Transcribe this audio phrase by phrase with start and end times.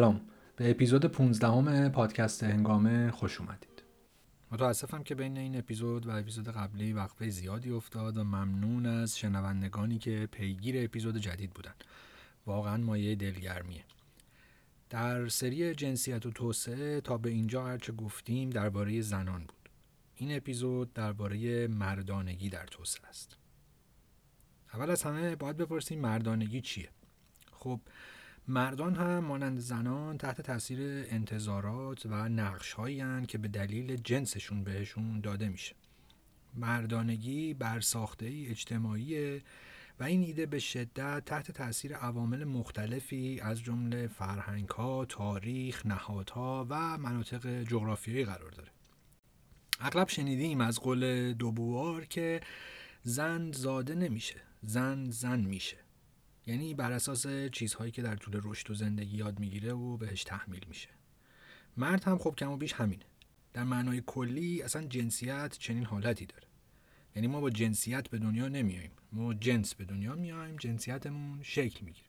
[0.00, 0.20] سلام.
[0.56, 3.82] به اپیزود 15 همه پادکست هنگامه خوش اومدید.
[4.50, 9.98] متاسفم که بین این اپیزود و اپیزود قبلی وقفه زیادی افتاد و ممنون از شنوندگانی
[9.98, 11.74] که پیگیر اپیزود جدید بودن.
[12.46, 13.84] واقعا مایه دلگرمیه.
[14.90, 19.68] در سری جنسیت و توسعه تا به اینجا هرچه گفتیم درباره زنان بود.
[20.16, 23.36] این اپیزود درباره مردانگی در توسعه است.
[24.74, 26.88] اول از همه باید بپرسیم مردانگی چیه؟
[27.52, 27.80] خب
[28.48, 32.76] مردان هم مانند زنان تحت تاثیر انتظارات و نقش
[33.28, 35.74] که به دلیل جنسشون بهشون داده میشه
[36.54, 39.40] مردانگی بر ساخته اجتماعی
[40.00, 46.66] و این ایده به شدت تحت تاثیر عوامل مختلفی از جمله فرهنگ ها، تاریخ، نهادها
[46.70, 48.70] و مناطق جغرافیایی قرار داره.
[49.80, 52.40] اغلب شنیدیم از قول دوبوار که
[53.02, 55.76] زن زاده نمیشه، زن زن میشه.
[56.46, 60.64] یعنی بر اساس چیزهایی که در طول رشد و زندگی یاد می‌گیره و بهش تحمیل
[60.68, 60.88] میشه.
[61.76, 63.04] مرد هم خب کم و بیش همینه.
[63.52, 66.46] در معنای کلی اصلا جنسیت چنین حالتی داره.
[67.16, 68.90] یعنی ما با جنسیت به دنیا نمیاییم.
[69.12, 72.06] ما جنس به دنیا میایم جنسیتمون شکل می‌گیره.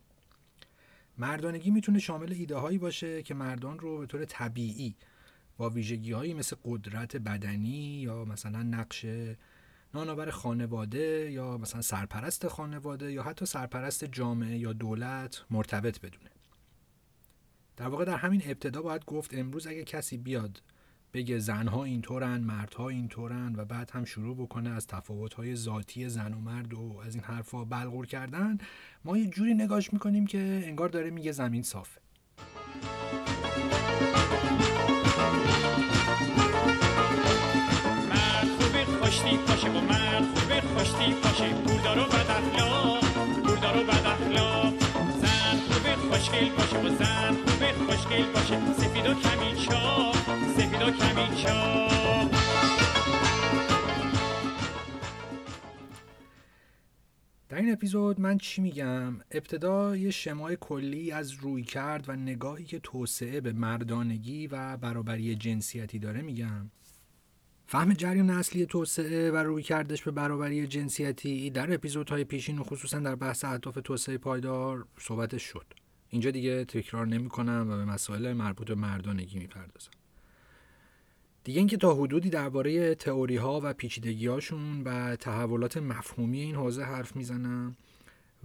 [1.18, 4.96] مردانگی می‌تونه شامل ایده هایی باشه که مردان رو به طور طبیعی
[5.58, 9.06] با ویژگی هایی مثل قدرت بدنی یا مثلا نقش
[9.94, 16.30] نانآور خانواده یا مثلا سرپرست خانواده یا حتی سرپرست جامعه یا دولت مرتبط بدونه.
[17.78, 20.62] در واقع در همین ابتدا باید گفت امروز اگه کسی بیاد
[21.14, 26.40] بگه زنها اینطورن مردها اینطورن و بعد هم شروع بکنه از تفاوت‌های ذاتی زن و
[26.40, 28.58] مرد و از این حرفا بلغور کردن
[29.06, 32.02] ما یه جوری نگاش می‌کنیم که انگار داره میگه زمین صافه.
[46.32, 48.74] خوشگل باشه و زن خوبه خوشگل باشه.
[48.74, 50.16] سفید و کمی چاق
[50.58, 52.32] سفید و کمی چاق
[57.50, 62.66] در این اپیزود من چی میگم؟ ابتدا یه شمای کلی از روی کرد و نگاهی
[62.66, 66.72] که توسعه به مردانگی و برابری جنسیتی داره میگم.
[67.68, 73.00] فهم جریان اصلی توسعه و روی کردش به برابری جنسیتی در اپیزودهای پیشین و خصوصا
[73.00, 75.81] در بحث اهداف توسعه پایدار صحبتش شد.
[76.12, 79.92] اینجا دیگه تکرار نمی کنم و به مسائل مربوط به مردانگی می‌پردازم.
[81.44, 86.84] دیگه اینکه تا حدودی درباره تئوری ها و پیچیدگی هاشون و تحولات مفهومی این حوزه
[86.84, 87.76] حرف می‌زنم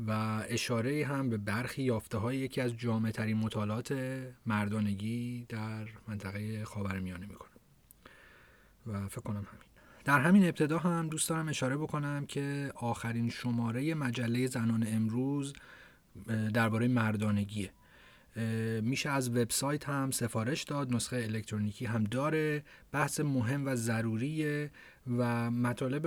[0.06, 3.98] و اشاره هم به برخی یافته های یکی از جامعه ترین مطالعات
[4.46, 7.50] مردانگی در منطقه خاورمیانه می‌کنم.
[8.86, 9.66] و فکر کنم همین.
[10.04, 15.52] در همین ابتدا هم دوست دارم اشاره بکنم که آخرین شماره مجله زنان امروز
[16.54, 17.70] درباره مردانگیه
[18.82, 22.62] میشه از وبسایت هم سفارش داد نسخه الکترونیکی هم داره
[22.92, 24.70] بحث مهم و ضروریه
[25.18, 26.06] و مطالب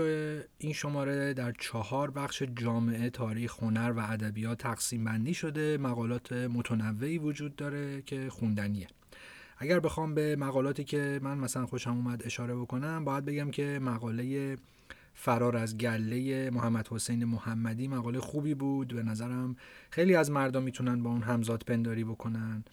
[0.58, 5.78] این شماره در چهار بخش جامعه تاریخ هنر و ادبیات تقسیم بندی شده.
[5.78, 8.88] مقالات متنوعی وجود داره که خوندنیه.
[9.58, 14.58] اگر بخوام به مقالاتی که من مثلا خوشم اومد اشاره بکنم باید بگم که مقاله
[15.22, 18.94] فرار از گله محمد حسین محمدی مقاله خوبی بود.
[18.94, 19.56] به نظرم
[19.90, 22.64] خیلی از مردم می‌تونن با اون همزاد پنداری بکنن.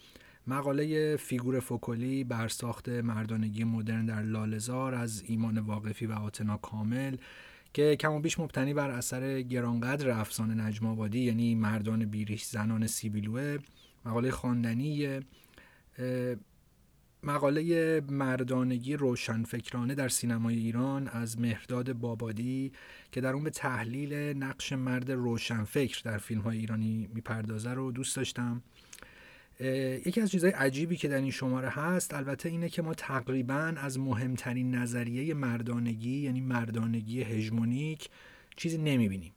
[0.47, 7.17] مقاله فیگور فوکولی بر ساخت مردانگی مدرن در لالزار از ایمان واقفی و آتنا کامل
[7.73, 12.87] که کم و بیش مبتنی بر اثر گرانقدر افسانه نجم آبادی یعنی مردان بیریش زنان
[12.87, 13.57] سیبیلوه
[14.05, 15.19] مقاله خواندنی
[17.27, 22.71] مقاله مردانگی روشنفکرانه در سینمای ایران از مهرداد بابادی
[23.11, 28.15] که در اون به تحلیل نقش مرد روشنفکر در فیلم های ایرانی می‌پردازه رو دوست
[28.15, 28.61] داشتم.
[30.05, 33.99] یکی از چیزهای عجیبی که در این شماره هست البته اینه که ما تقریبا از
[33.99, 38.09] مهمترین نظریه مردانگی یعنی مردانگی هژمونیک
[38.55, 39.31] چیزی نمی‌بینیم.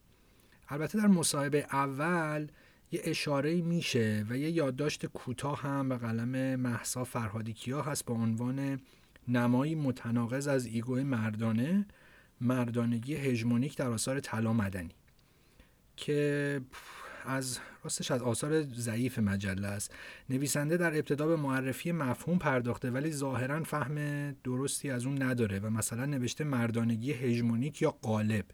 [0.68, 2.46] البته در مصاحبه اول
[2.92, 8.14] یه اشاره میشه و یه یادداشت کوتاه هم به قلم محسا فرهادی کیا هست با
[8.14, 8.80] عنوان
[9.28, 11.86] نمایی متناقض از ego مردانه
[12.40, 14.94] مردانگی هژمونیک در آثار تالا مدنی.
[15.96, 16.60] که
[17.24, 19.94] از راستش از آثار ضعیف مجله است.
[20.30, 25.70] نویسنده در ابتدا به معرفی مفهوم پرداخته ولی ظاهرا فهم درستی از اون نداره و
[25.70, 28.44] مثلا نوشته مردانگی هژمونیک یا غالب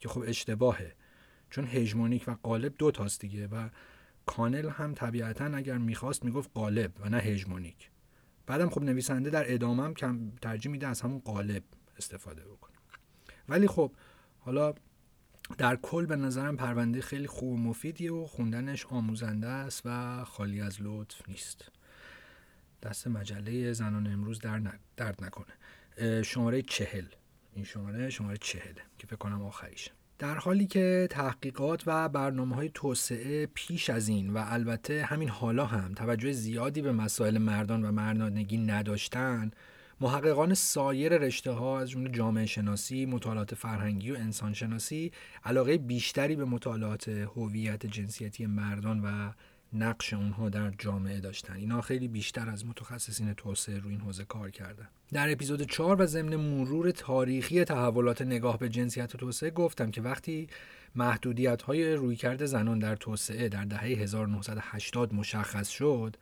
[0.00, 0.92] که خب اشتباهه.
[1.54, 3.68] چون هژمونیک و غالب دو تاست دیگه و
[4.26, 7.90] کانل هم طبیعتا اگر می‌خواست می‌گفت غالب و نه هژمونیک.
[8.46, 11.62] بعدم خب نویسنده در ادامه کم ترجیح میده از همون قالب
[11.98, 12.76] استفاده بکنه.
[13.48, 13.92] ولی خب
[14.38, 14.74] حالا
[15.58, 20.60] در کل به نظرم پرونده خیلی خوب و مفیدیه و خوندنش آموزنده است و خالی
[20.60, 21.68] از لطف نیست.
[22.82, 24.62] دست مجله زنان امروز در
[24.96, 26.22] درد نکنه.
[26.22, 27.06] شماره چهل.
[27.52, 29.90] این شماره شماره چهله که فکر کنم آخریشه.
[30.24, 35.66] در حالی که تحقیقات و برنامه های توسعه پیش از این و البته همین حالا
[35.66, 39.50] هم توجه زیادی به مسائل مردان و مردانگی نداشتن
[40.00, 45.12] محققان سایر رشته ها از جمله جامعه شناسی، مطالعات فرهنگی و انسان شناسی
[45.44, 49.30] علاقه بیشتری به مطالعات هویت جنسیتی مردان و
[49.74, 51.54] نقش اونها در جامعه داشتن.
[51.54, 54.88] اینا خیلی بیشتر از متخصصین توسعه روی این حوزه کار کردن.
[55.12, 60.02] در اپیزود 4 و ضمن مرور تاریخی تحولات نگاه به جنسیت و توسعه گفتم که
[60.02, 60.48] وقتی
[60.94, 66.16] محدودیت های رویکرد زنان در توسعه در دهه 1980 مشخص شد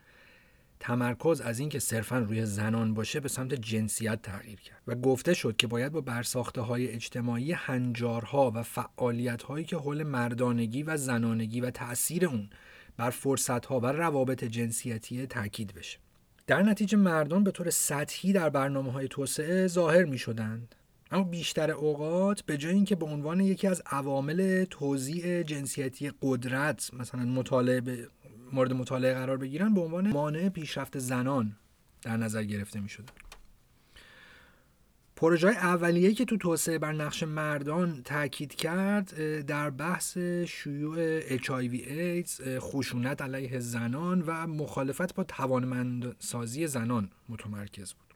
[0.80, 5.56] تمرکز از اینکه صرفا روی زنان باشه به سمت جنسیت تغییر کرد و گفته شد
[5.56, 11.60] که باید با برساخته های اجتماعی هنجارها و فعالیت هایی که حول مردانگی و زنانگی
[11.60, 12.50] و تاثیر اون
[12.96, 15.98] بر فرصت ها و روابط جنسیتی تاکید بشه
[16.46, 20.74] در نتیجه مردان به طور سطحی در برنامه های توسعه ظاهر می شدند
[21.10, 27.24] اما بیشتر اوقات به جای اینکه به عنوان یکی از عوامل توزیع جنسیتی قدرت مثلا
[27.24, 28.08] مطالعه
[28.52, 31.56] مورد مطالعه قرار بگیرن به عنوان مانع پیشرفت زنان
[32.02, 33.12] در نظر گرفته می شدن.
[35.22, 39.14] پروژه اولیه که تو توسعه بر نقش مردان تاکید کرد
[39.46, 48.14] در بحث شیوع HIV AIDS خشونت علیه زنان و مخالفت با توانمندسازی زنان متمرکز بود.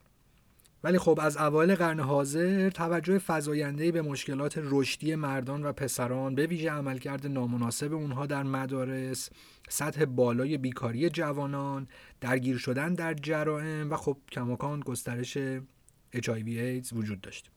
[0.84, 6.46] ولی خب از اوایل قرن حاضر توجه فزایندهای به مشکلات رشدی مردان و پسران به
[6.46, 9.30] ویژه عملکرد نامناسب اونها در مدارس
[9.68, 11.88] سطح بالای بیکاری جوانان
[12.20, 15.38] درگیر شدن در جرائم و خب کماکان گسترش
[16.14, 17.50] HIV AIDS وجود داشت.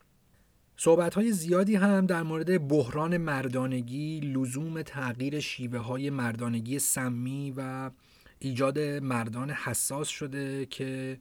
[0.78, 7.92] صحبت های زیادی هم در مورد بحران مردانگی، لزوم تغییر شیوه های مردانگی سمی و
[8.40, 11.20] ایجاد مردان حساس شده که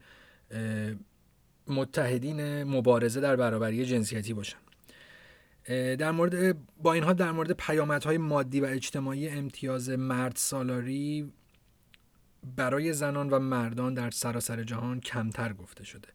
[1.69, 4.59] متحدین مبارزه در برابری جنسیتی باشن
[5.99, 11.33] در مورد با اینها در مورد پیامدهای مادی و اجتماعی امتیاز مرد سالاری
[12.57, 16.09] برای زنان و مردان در سراسر جهان کمتر گفته شده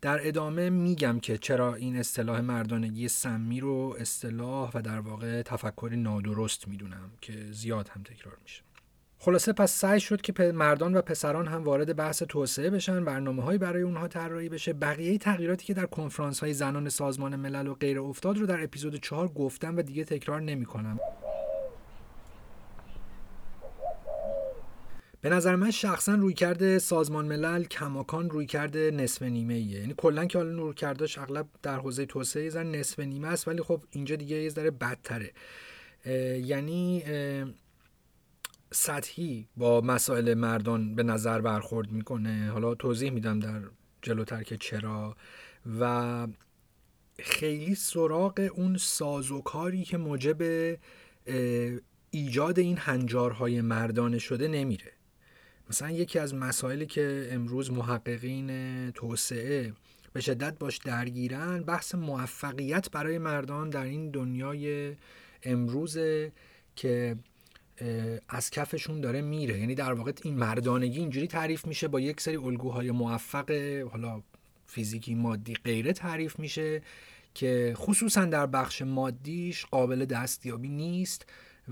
[0.00, 5.96] در ادامه میگم که چرا این اصطلاح مردانگی سمی رو اصطلاح و در واقع تفکری
[5.96, 8.62] نادرست می‌دونم که زیاد هم تکرار میشه
[9.18, 13.58] خلاصه پس سعی شد که مردان و پسران هم وارد بحث توسعه بشن برنامه های
[13.58, 18.00] برای اونها طراحی بشه بقیه تغییراتی که در کنفرانس های زنان سازمان ملل و غیر
[18.00, 20.98] افتاد رو در اپیزود چهار گفتم و دیگه تکرار نمی کنم.
[25.26, 29.94] به نظر من شخصا روی کرده سازمان ملل کماکان روی کرده نصف نیمه ایه یعنی
[29.96, 33.82] کلا که حالا نور کرداش اغلب در حوزه توسعه زن نصف نیمه است ولی خب
[33.90, 35.32] اینجا دیگه یه ذره بدتره.
[36.38, 37.04] یعنی
[38.72, 42.50] سطحی با مسائل مردان به نظر برخورد می‌کنه.
[42.50, 43.60] حالا توضیح میدم در
[44.02, 45.16] جلوتر که چرا.
[45.80, 46.26] و
[47.18, 50.42] خیلی سراغ اون سازوکاری که موجب
[52.10, 54.95] ایجاد این هنجارهای مردانه شده نمیره.
[55.70, 59.72] مثلا یکی از مسائلی که امروز محققین توسعه
[60.12, 64.96] به شدت باش درگیرن بحث موفقیت برای مردان در این دنیای
[65.42, 66.32] امروزه
[66.76, 67.16] که
[68.28, 69.58] از کفشون داره میره.
[69.58, 73.50] یعنی در واقع این مردانگی اینجوری تعریف میشه با یک سری الگوهای موفق
[73.90, 74.22] حالا
[74.66, 76.82] فیزیکی مادی غیره تعریف میشه
[77.34, 81.26] که خصوصا در بخش مادیش قابل دستیابی نیست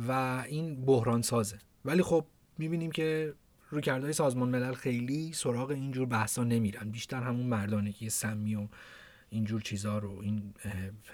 [0.08, 2.24] و این بحران سازه ولی خب
[2.58, 3.34] می‌بینیم که
[3.75, 6.90] رویکردهای سازمان ملل خیلی سراغ اینجور بحثا نمیرن.
[6.90, 8.69] بیشتر همون مردانگی سمی و
[9.31, 10.54] اینجور چیزها رو این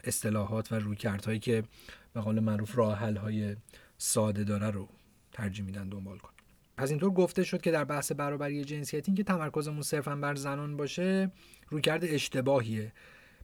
[0.04, 1.64] اصطلاحات و رویکردهایی که
[2.12, 3.56] به قول معروف راه های
[3.98, 4.88] ساده داره رو
[5.32, 6.30] ترجیح میدن دنبال کن
[6.76, 11.30] پس اینطور گفته شد که در بحث برابری جنسیتی که تمرکزمون صرفا بر زنان باشه
[11.68, 12.92] رویکرد اشتباهیه.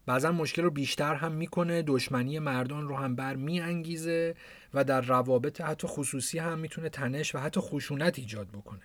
[0.06, 4.34] بعضا مشکل رو بیشتر هم می‌کنه دشمنی مردان رو هم بر میانگیزه
[4.74, 8.82] و در روابط حتی خصوصی هم می‌تونه تنش و حتی خشونت ایجاد بکنه.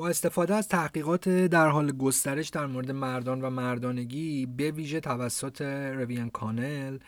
[0.00, 5.62] با استفاده از تحقیقات در حال گسترش در مورد مردان و مردانگی به ویژه توسط
[5.96, 6.98] رویان کانل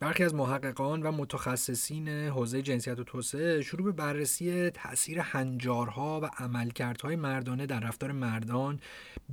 [0.00, 6.30] برخی از محققان و متخصصین حوزه جنسیت و توسعه شروع به بررسی تاثیر هنجارها و
[6.38, 8.80] عملکردهای مردانه در رفتار مردان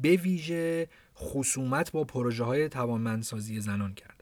[0.01, 4.18] به ویژه خصومت با پروژه های توانمندسازی زنان کرد.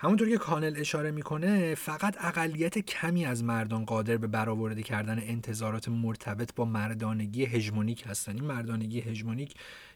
[0.00, 5.88] همونطور که کانل اشاره می‌کنه فقط اقلیت کمی از مردان قادر به برآورده کردن انتظارات
[5.88, 8.34] مرتبط با مردانگی هژمونیک هستن.
[8.34, 9.54] این مردانگی هژمونیک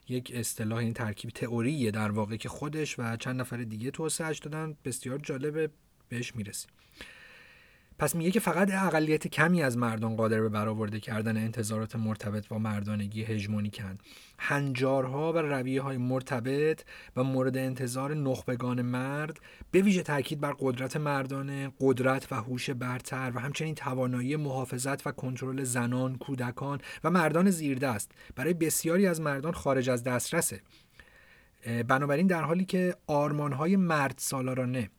[0.09, 4.77] یک اصطلاح این ترکیب تئوریه در واقع که خودش و چند نفر دیگه توسعهش دادن.
[4.85, 5.69] بسیار جالبه
[6.09, 6.71] بهش می‌رسیم.
[7.99, 12.57] پس میگه که فقط اقلیت کمی از مردان قادر به برآورده کردن انتظارات مرتبط با
[12.57, 13.97] مردانگی هژمونی کن
[14.39, 16.83] هنجارها و رویه های مرتبط
[17.15, 19.39] و مورد انتظار نخبگان مرد
[19.71, 25.11] به ویژه تاکید بر قدرت مردانه قدرت و هوش برتر و همچنین توانایی محافظت و
[25.11, 30.61] کنترل زنان کودکان و مردان زیردست برای بسیاری از مردان خارج از دسترسه.
[31.87, 34.89] بنابراین در حالی که آرمانهای مرد سالارانه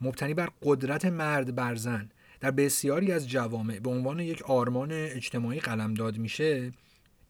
[0.00, 2.08] مبتنی بر قدرت مرد بر زن
[2.46, 6.72] در بسیاری از جوامع به عنوان یک آرمان اجتماعی قلمداد میشه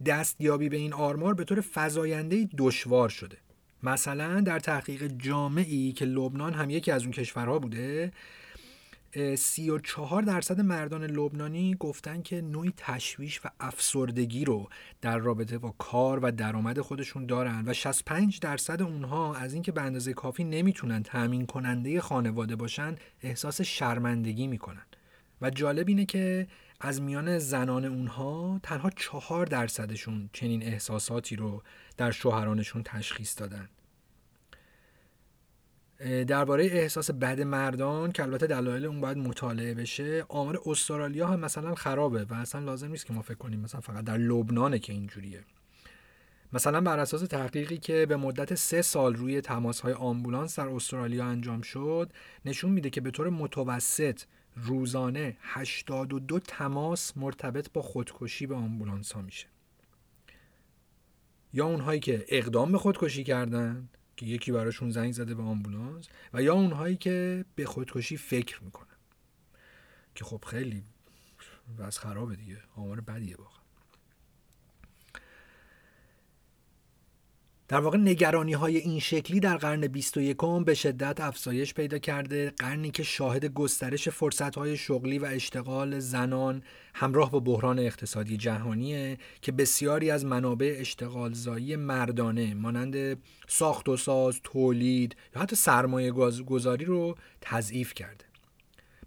[0.07, 3.37] دستیابی به این آرمان به طور فزاینده دشوار شده.
[3.83, 8.13] مثلا در تحقیق جامعی که لبنان هم یکی از اون کشورها بوده
[9.37, 14.69] 34 درصد مردان لبنانی گفتن که نوعی تشویش و افسردگی رو
[15.01, 19.83] در رابطه با کار و درآمد خودشون دارن و 65 درصد اونها از اینکه به
[19.83, 24.87] اندازه کافی نمی‌تونن تامین کننده خانواده باشن احساس شرمندگی می‌کنن.
[25.41, 26.47] و جالب اینه که
[26.81, 31.63] از میان زنان اونها تنها چهار درصدشون چنین احساساتی رو
[31.97, 33.69] در شوهرانشون تشخیص دادن.
[36.25, 41.75] درباره احساس بد مردان که البته دلایل اون باید مطالعه بشه آمار استرالیا هم مثلا
[41.75, 45.45] خرابه و اصلا لازم نیست که ما فکر کنیم مثلا فقط در لبنانه که اینجوریه.
[46.53, 51.25] مثلا بر اساس تحقیقی که به مدت سه سال روی تماس های آمبولانس در استرالیا
[51.25, 52.13] انجام شد
[52.45, 54.21] نشون میده که به طور متوسط
[54.57, 59.47] روزانه 82 تماس مرتبط با خودکشی به آمبولانس ها میشه.
[61.53, 66.43] یا اونهایی که اقدام به خودکشی کردن که یکی براشون زنگ زده به آمبولانس و
[66.43, 68.97] یا اونهایی که به خودکشی فکر می‌کنن.
[70.15, 70.85] که خب خیلی
[71.79, 72.59] وضع خرابه دیگه.
[72.77, 73.56] آمار بدیه واقعا
[77.69, 82.91] در واقع نگرانی های این شکلی در قرن 21 به شدت افزایش پیدا کرده قرنی
[82.91, 86.63] که شاهد گسترش فرصت های شغلی و اشتغال زنان
[86.95, 93.19] همراه با بحران اقتصادی جهانیه که بسیاری از منابع اشتغال زایی مردانه مانند
[93.49, 96.11] ساخت و ساز، تولید یا حتی سرمایه
[96.47, 98.26] گذاری رو تضعیف کرده.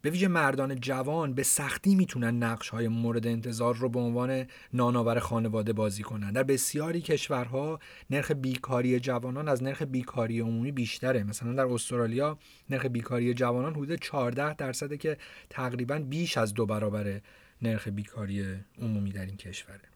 [0.02, 5.20] به ویژه مردان جوان به سختی می‌تونن نقش های مورد انتظار رو به عنوان نانآور
[5.20, 6.32] خانواده بازی کنن.
[6.32, 7.80] در بسیاری کشورها
[8.10, 11.24] نرخ بیکاری جوانان از نرخ بیکاری عمومی بیشتره.
[11.24, 12.38] مثلا در استرالیا
[12.70, 15.18] نرخ بیکاری جوانان حدود 14 درصده که
[15.50, 17.22] تقریبا بیش از دو برابر
[17.62, 18.46] نرخ بیکاری
[18.82, 19.89] عمومی در این کشوره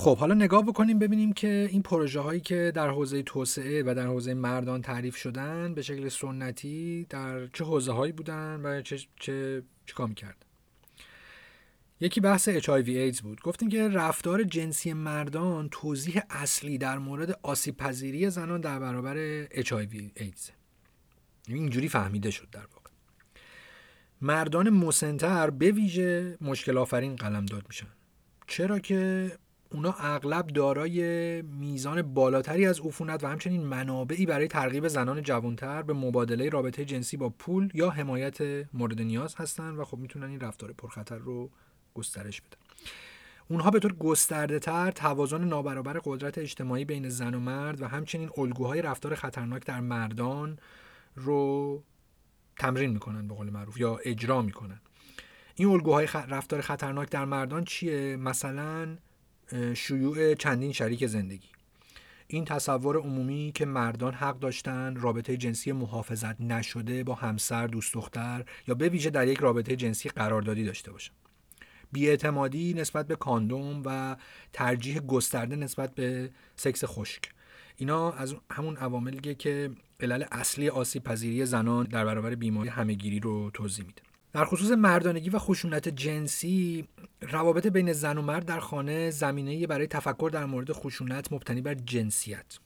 [0.00, 4.06] خب حالا نگاه بکنیم ببینیم که این پروژه هایی که در حوزه توسعه و در
[4.06, 9.62] حوزه مردان تعریف شدن به شکل سنتی در چه حوزه هایی بودن و چه چه
[9.86, 10.46] چیکار می‌کرد؟
[12.00, 13.40] یکی بحث HIV AIDS بود.
[13.40, 19.94] گفتیم که رفتار جنسی مردان توضیح اصلی در مورد آسیب پذیری زنان در برابر HIV
[20.16, 20.50] AIDS.
[21.48, 22.90] یعنی اینجوری فهمیده شد در واقع.
[24.20, 27.88] مردان مسنتر به ویژه مشکل آفرین قلم داد میشن.
[28.46, 29.32] چرا که
[29.72, 35.92] اونا اغلب دارای میزان بالاتری از عفونت و همچنین منابعی برای ترغیب زنان جوانتر به
[35.92, 38.38] مبادله رابطه جنسی با پول یا حمایت
[38.74, 41.50] مورد نیاز هستن و خب می‌تونن این رفتار پرخطر رو
[41.94, 42.58] گسترش بدن.
[43.48, 48.30] اونها به طور گسترده تر توازن نابرابر قدرت اجتماعی بین زن و مرد و همچنین
[48.36, 50.58] الگوهای رفتار خطرناک در مردان
[51.14, 51.82] رو
[52.58, 54.80] تمرین می‌کنن به قول معروف یا اجرا می‌کنن.
[55.54, 58.96] این الگوهای رفتار خطرناک در مردان چیه؟ مثلا
[59.74, 61.48] شیوع چندین شریک زندگی.
[62.26, 68.44] این تصور عمومی که مردان حق داشتن رابطه جنسی محافظت نشده با همسر دوست دختر
[68.66, 71.12] یا به ویژه در یک رابطه جنسی قراردادی داشته باشن.
[71.92, 74.16] بیاعتمادی نسبت به کاندوم و
[74.52, 77.22] ترجیح گسترده نسبت به سکس خشک.
[77.76, 83.50] اینا از همون عواملیه که علل اصلی آسیب پذیری زنان در برابر بیماری همهگیری رو
[83.50, 84.02] توضیح میده.
[84.32, 86.88] در خصوص مردانگی و خشونت جنسی
[87.20, 91.74] روابط بین زن و مرد در خانه زمینه برای تفکر در مورد خشونت مبتنی بر
[91.74, 92.58] جنسیت.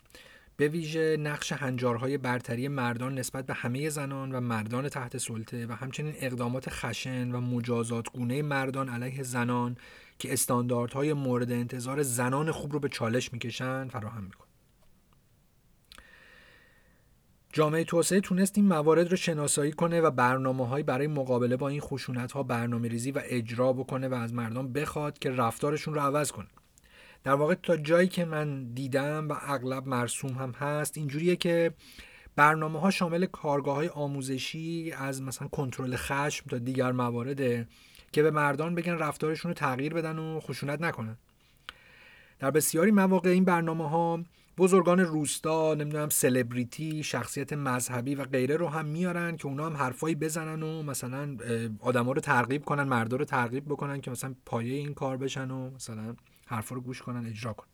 [0.57, 5.73] به ویژه نقش هنجارهای برتری مردان نسبت به همه زنان و مردان تحت سلطه و
[5.73, 9.77] همچنین اقدامات خشن و مجازات گونه مردان علیه زنان
[10.19, 14.47] که استانداردهای مورد انتظار زنان خوب رو به چالش می‌کشند فراهم میکن
[17.53, 22.33] جامعه توسعه تونست این موارد رو شناسایی کنه و برنامه برای مقابله با این خشونت
[22.33, 26.47] ها برنامه ریزی و اجرا بکنه و از مردم بخواد که رفتارشون رو عوض کنه.
[27.25, 31.75] در واقع تا جایی که من دیدم و اغلب مرسوم هم هست اینجوریه که
[32.37, 37.69] برنامه ها شامل کارگاه های آموزشی از مثلا کنترل خشم تا دیگر موارده
[38.13, 41.17] که به مردان بگن رفتارشون رو تغییر بدن و خشونت نکنن.
[42.39, 44.25] در بسیاری مواقع این برنامه ها
[44.59, 50.15] بزرگان روستا نمی‌دونم سلبریتی شخصیت مذهبی و غیره رو هم میارن که اونا هم حرفایی
[50.15, 51.37] بزنن و مثلا
[51.81, 55.71] آدما رو ترغیب کنن مردا رو ترغیب بکنن که مثلا پایه این کار بشن و
[55.71, 56.17] مثلا
[56.47, 57.69] حرفا رو گوش کنن اجرا کنن.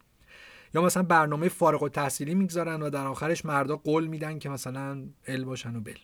[0.75, 5.07] یا مثلا برنامه فارغ و تحصیلی می‌گذارن و در آخرش مردا قول میدن که مثلا
[5.27, 5.97] ال باشن و بل.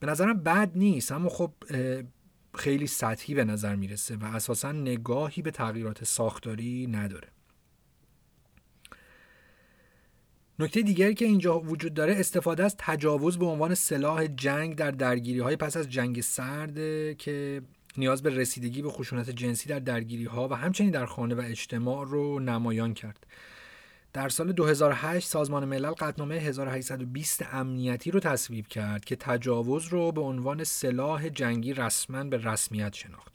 [0.00, 1.52] به نظرم بد نیست اما خب
[2.54, 7.28] خیلی سطحی به نظر می‌رسه و اساسا نگاهی به تغییرات ساختاری نداره.
[10.58, 15.40] نکته دیگری که اینجا وجود داره استفاده از تجاوز به عنوان سلاح جنگ در درگیری
[15.40, 16.74] های پس از جنگ سرد
[17.16, 17.62] که
[17.96, 22.06] نیاز به رسیدگی به خشونت جنسی در درگیری ها و همچنین در خانه و اجتماع
[22.06, 23.26] رو نمایان کرد.
[24.12, 30.20] در سال 2008 سازمان ملل قطنامه 1820 امنیتی رو تصویب کرد که تجاوز رو به
[30.20, 33.33] عنوان سلاح جنگی رسما به رسمیت شناخت.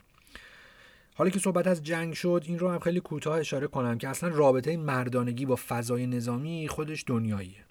[1.20, 4.30] حالا که صحبت از جنگ شد این رو هم خیلی کوتاه اشاره کنم که اصلا
[4.30, 7.66] رابطه مردانگی با فضای نظامی خودش دنیاییه.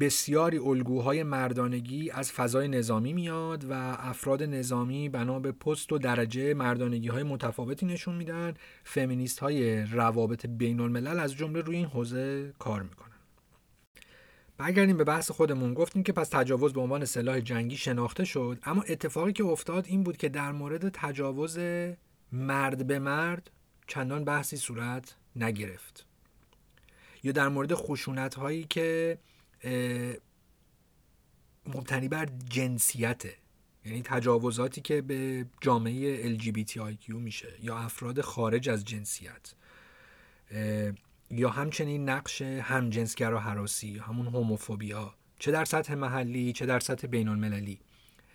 [0.00, 6.54] بسیاری الگوهای مردانگی از فضای نظامی میاد و افراد نظامی بنا به پست و درجه
[6.54, 8.54] مردانگی های متفاوتی نشون میدن.
[8.84, 13.16] فمینیست های روابط بین الملل از جمله روی این حوزه کار می‌کنن.
[14.58, 15.74] برگردیم به بحث خودمون.
[15.74, 20.02] گفتیم که پس تجاوز به عنوان سلاح جنگی شناخته شد اما اتفاقی که افتاد این
[20.02, 21.58] بود که در مورد تجاوز
[22.32, 23.50] مرد به مرد
[23.86, 26.06] چندان بحثی صورت نگرفت.
[27.22, 29.18] یا در مورد خشونت هایی که
[31.66, 33.34] مبتنی بر جنسیته
[33.84, 39.54] یعنی تجاوزاتی که به جامعه LGBTIQ میشه یا افراد خارج از جنسیت
[41.30, 47.28] یا همچنین نقش همجنسگرا حراسی همون هوموفوبیا چه در سطح محلی چه در سطح بین
[47.28, 47.80] المللی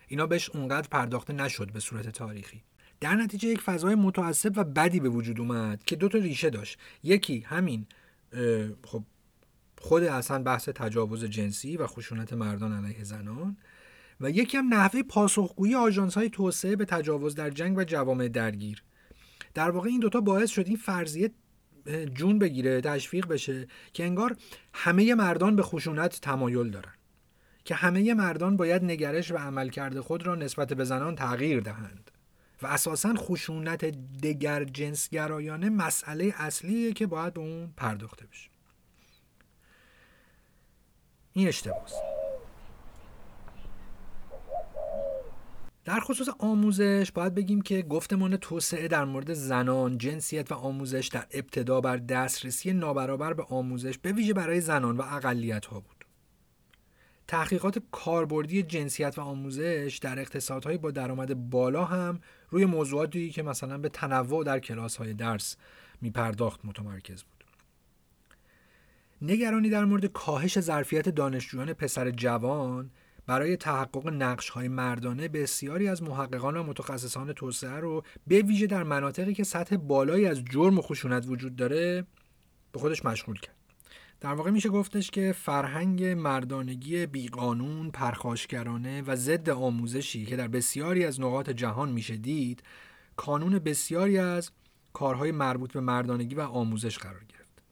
[0.07, 2.63] اینا بهش اونقدر پرداخته نشد به صورت تاریخی.
[3.01, 6.79] در نتیجه یک فضای متعصب و بدی به وجود اومد که دو تا ریشه داشت.
[7.03, 7.86] یکی همین
[8.84, 9.03] خب
[9.77, 13.58] خود اصلا بحث تجاوز جنسی و خشونت مردان علیه زنان
[14.21, 18.84] و یکی هم نحوه پاسخگویی آژانس های توسعه به تجاوز در جنگ و جوامع درگیر.
[19.54, 21.32] در واقع این دوتا باعث شد این فرضیه
[22.13, 24.38] جون بگیره تشویق بشه که انگار
[24.73, 26.93] همه مردان به خشونت تمایل دارن.
[27.65, 32.11] که همه مردان باید نگرش و عملکرد خود را نسبت به زنان تغییر دهند.
[32.63, 33.86] و اساسا خشونت
[34.24, 38.50] دگر جنسگرایانه مسئله اصلیه که باید به اون پرداخته بشه
[41.34, 41.93] این اشتباس
[45.86, 51.26] در خصوص آموزش باید بگیم که گفتمان توسعه در مورد زنان، جنسیت و آموزش در
[51.32, 56.00] ابتدا بر دسترسی نابرابر به آموزش به ویژه برای زنان و اقلیت ها بود.
[57.32, 63.78] تحقیقات کاربردی جنسیت و آموزش در اقتصادهای با درآمد بالا هم روی موضوعاتی که مثلا
[63.78, 65.58] به تنوع در کلاس های درس
[66.02, 67.44] می پرداخت متمرکز بود.
[69.22, 72.89] نگرانی در مورد کاهش ظرفیت دانشجویان پسر جوان
[73.28, 78.84] برای تحقق نقش های مردانه بسیاری از محققان و متخصصان توسعه رو به ویژه در
[78.84, 82.06] مناطقی که سطح بالایی از جرم و خشونت وجود داره
[82.72, 83.61] به خودش مشغول کرد.
[84.21, 91.05] در واقع میشه گفتش که فرهنگ مردانگی بیقانون، پرخاشگرانه و ضد آموزشی که در بسیاری
[91.05, 92.63] از نقاط جهان میشه دید،
[93.15, 94.51] کانون بسیاری از
[94.93, 97.63] کارهای مربوط به مردانگی و آموزش قرار گرفت.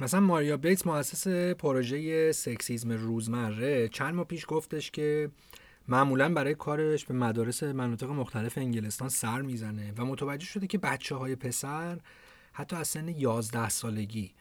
[0.00, 1.26] مثلا ماریا بیتس مؤسس
[1.58, 5.30] پروژه سکسیزم روزمره چند ماه پیش گفتش که
[5.88, 11.14] معمولا برای کارش به مدارس مناطق مختلف انگلستان سر می‌زنه و متوجه شده که بچه
[11.14, 12.00] های پسر
[12.52, 14.34] حتی از سن 11 سالگی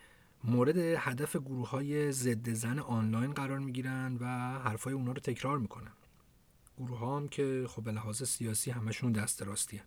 [0.43, 4.25] مورد هدف گروه های ضد زن آنلاین قرار می گیرن و
[4.59, 5.91] حرفای اونا رو تکرار می‌کنن
[6.77, 9.81] گروه ها هم که خب به لحاظ سیاسی همشون دست راستی.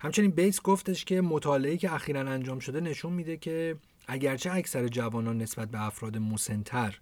[0.00, 3.76] همچنین بیتس گفتش که مطالعه که اخیرا انجام شده نشون میده که
[4.06, 7.00] اگرچه اکثر جوانان نسبت به افراد مسنتر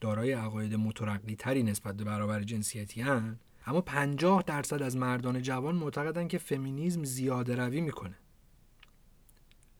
[0.00, 5.74] دارای عقاید مترقی تری نسبت به برابر جنسیتی هن اما 50 درصد از مردان جوان
[5.74, 8.14] معتقدن که فمینیزم زیاده روی می‌کنه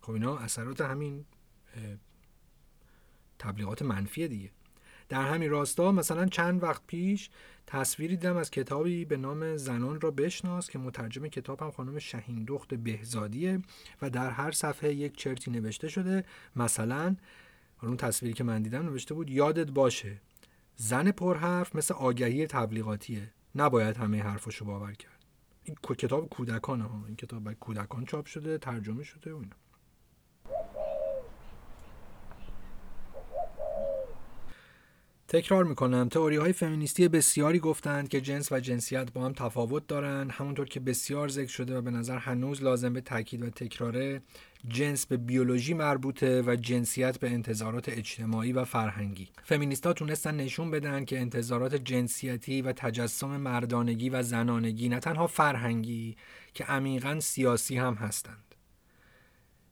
[0.00, 1.24] خب اینا اثرات همین
[3.42, 4.50] تبلیغات منفی دیگه.
[5.08, 7.30] در همین راستا مثلا چند وقت پیش
[7.66, 12.44] تصویری دیدم از کتابی به نام زنان را بشناس که مترجم کتاب هم خانم شهین
[12.44, 13.62] دخت بهزادیه
[14.02, 16.24] و در هر صفحه یک چرتی نوشته شده.
[16.56, 17.16] مثلا
[17.82, 20.20] اون تصویری که من دیدم نوشته بود یادت باشه
[20.76, 23.30] زن پرحرف مثل آگهی تبلیغاتیه.
[23.54, 25.24] نباید همه حرفاشو باور کرد.
[25.64, 27.04] این کتاب کودکان ها.
[27.06, 29.56] این کتاب باید کودکان چاپ شده ترجمه شده و اینا.
[35.32, 36.08] تکرار می‌کنم.
[36.08, 40.30] تئوری های فمینیستی بسیاری گفتند که جنس و جنسیت با هم تفاوت دارند.
[40.30, 44.22] همونطور که بسیار ذکر شده و به نظر هنوز لازم به تاکید و تکراره
[44.68, 49.28] جنس به بیولوژی مربوطه و جنسیت به انتظارات اجتماعی و فرهنگی.
[49.44, 56.16] فمینیستا تونستن نشون بدن که انتظارات جنسیتی و تجسم مردانگی و زنانگی نه تنها فرهنگی
[56.54, 58.51] که عمیقا سیاسی هم هستند.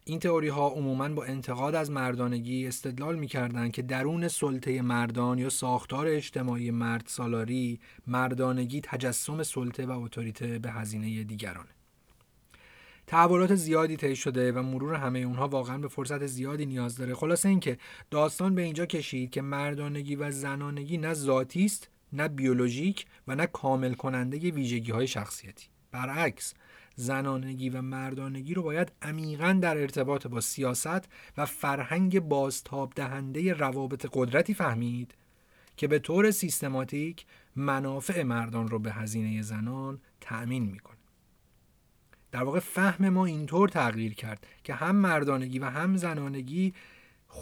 [0.05, 5.49] این تئوری ها عموما با انتقاد از مردانگی استدلال می‌کردند که درون سلطه مردان یا
[5.49, 11.71] ساختار اجتماعی مرد سالاری مردانگی تجسم سلطه و اتوریته به هزینه دیگرانه
[13.07, 17.15] تحولات زیادی طی شده و مرور همه اونها واقعا به فرصت زیادی نیاز داره.
[17.15, 17.79] خلاصه اینکه
[18.11, 23.47] داستان به اینجا کشید که مردانگی و زنانگی نه ذاتی است نه بیولوژیک و نه
[23.47, 25.67] کامل کننده ویژگی های شخصیتی.
[25.93, 26.55] برعکس
[27.01, 34.07] زنانگی و مردانگی رو باید عمیقا در ارتباط با سیاست و فرهنگ بازتاب دهنده روابط
[34.13, 35.15] قدرتی فهمید
[35.77, 40.97] که به طور سیستماتیک منافع مردان رو به هزینه زنان تأمین می‌کنه
[42.33, 46.75] در واقع فهم ما اینطور تغییر کرد که هم مردانگی و هم زنانگی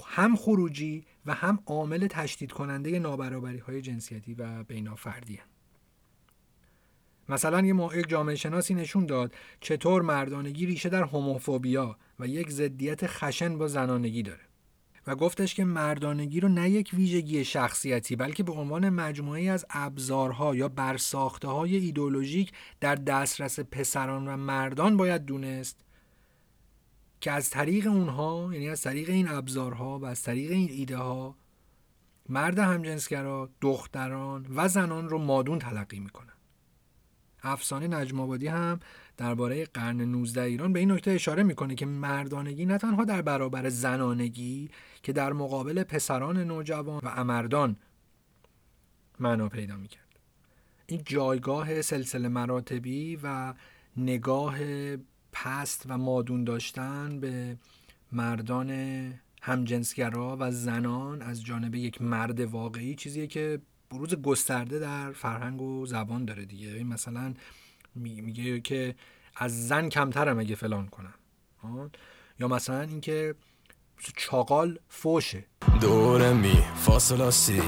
[0.06, 5.47] هم خروجی و هم عامل تشدید کننده نابرابری های جنسیتی و بینافردی هم.
[7.28, 13.06] مثلا یه یک جامعه شناسی نشون داد چطور مردانگی ریشه در هوموفوبیا و یک ضدیت
[13.06, 14.40] خشن با زنانگی داره.
[15.08, 20.54] و گفتش که مردانگی رو نه یک ویژگی شخصیتی بلکه به عنوان مجموعه از ابزارها
[20.54, 25.84] یا برساخته های ایدولوژیک در دسترس پسران و مردان باید دونست
[27.20, 31.36] که از طریق اونها یعنی از طریق این ابزارها و از طریق این ایده ها
[32.28, 36.37] مرد همجنسگرا دختران و زنان رو مادون تلقی می‌کنن.
[37.42, 38.80] افسانه نجم آبادی هم
[39.16, 43.68] درباره قرن 19 ایران به این نکته اشاره می‌کنه که مردانگی نه تنها در برابر
[43.68, 44.70] زنانگی
[45.02, 47.76] که در مقابل پسران نوجوان و امردان
[49.20, 50.18] معنا پیدا می‌کرد.
[50.86, 53.54] این جایگاه سلسله مراتبی و
[53.96, 54.56] نگاه
[55.32, 57.56] پست و مادون داشتن به
[58.12, 58.70] مردان
[59.42, 65.86] همجنسگرا و زنان از جانب یک مرد واقعی چیزیه که بروز گسترده در فرهنگ و
[65.86, 66.84] زبان داره دیگه.
[66.84, 67.34] مثلا
[67.94, 68.94] میگه که
[69.36, 71.14] از زن کمترم اگه فلان کنم.
[72.40, 73.34] یا مثلا اینکه
[74.16, 75.44] چاقال فوشه.
[75.80, 77.62] دوره می فاصلاسی.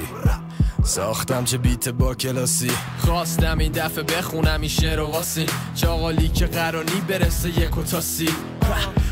[0.85, 2.71] ساختم چه بیت با کلاسی.
[2.99, 8.29] خواستم این دفعه بخونم این شعر و واسین چاقالی که قرانی برسه یک و تاسی.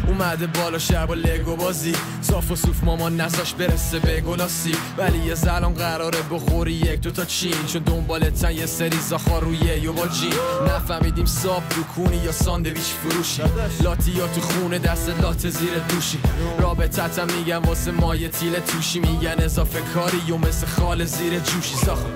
[0.07, 1.93] اومده بالا شهر با لگو بازی.
[2.21, 7.25] صاف و صوف مامان نساش برسه به گلاسی ولی یه زلان قراره بخوری یک دوتا
[7.25, 7.67] چین.
[7.67, 10.33] چون دنبالتن یه سری زاخار روی با جین.
[10.77, 13.43] نفهمیدیم ساب دکونی یا ساندویچ فروشی.
[13.83, 16.19] لاتی یا تو خونه دست لات زیر دوشی.
[16.59, 19.01] رابطتم میگم واسه مایه تیل توشی.
[19.01, 21.77] میگن اضافه کاری و مثل خال زیر جوشی.
[21.77, 22.07] ساخت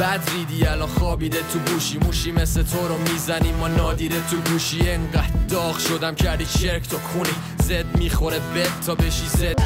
[0.00, 4.90] بد ریدی الان خوابیده تو بوشی موشی مثل تو رو می‌زنی ما نادیده تو گوشی.
[4.90, 9.56] انقدر داغ شدم کردی چرک تو کونی زد می‌خوره بد تا بشی زد.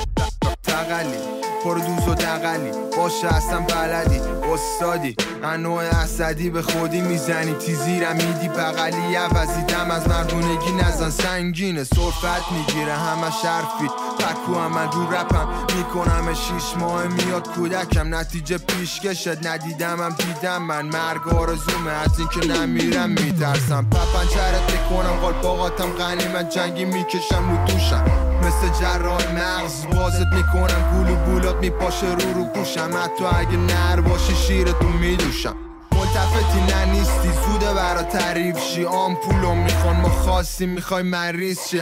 [0.62, 1.52] تقلی.
[1.64, 4.20] دوز و دقلی باشه اصلا بلدی.
[4.53, 7.55] استادی انوع اسدی به خودی می‌زنی.
[7.55, 11.85] تیزیرم میدی بغلی عوضیدم از مردونگی نزن سنگینه.
[11.85, 13.88] صرفت می‌گیره همه شرفی.
[14.18, 15.48] پکو هم من رو رپم.
[15.77, 18.14] می‌کنم شیش ماه میاد کودکم.
[18.14, 20.87] نتیجه پیشکشت ندیدمم دیدم من.
[20.87, 21.90] مرگ آرزومه.
[21.90, 23.87] از اینکه نمیرم میترسم.
[23.90, 25.16] پپنچرت می‌کنم.
[25.16, 26.51] قلپاقاتم غنیمت.
[26.51, 28.22] جنگی می‌کشم رو دوشم.
[28.47, 29.87] مثل جرال مغز.
[29.87, 32.91] بازت می‌کنم گولو بولات میپاشه رو رو گوشم.
[33.05, 35.57] حتی اگه نر باشی شیرتو میدوشم.
[35.93, 38.85] ملتفتی نه نیستی زوده برا تعریف شی.
[38.85, 41.81] آمپولو می‌خوان ما خاصی می‌خوای مریض شی.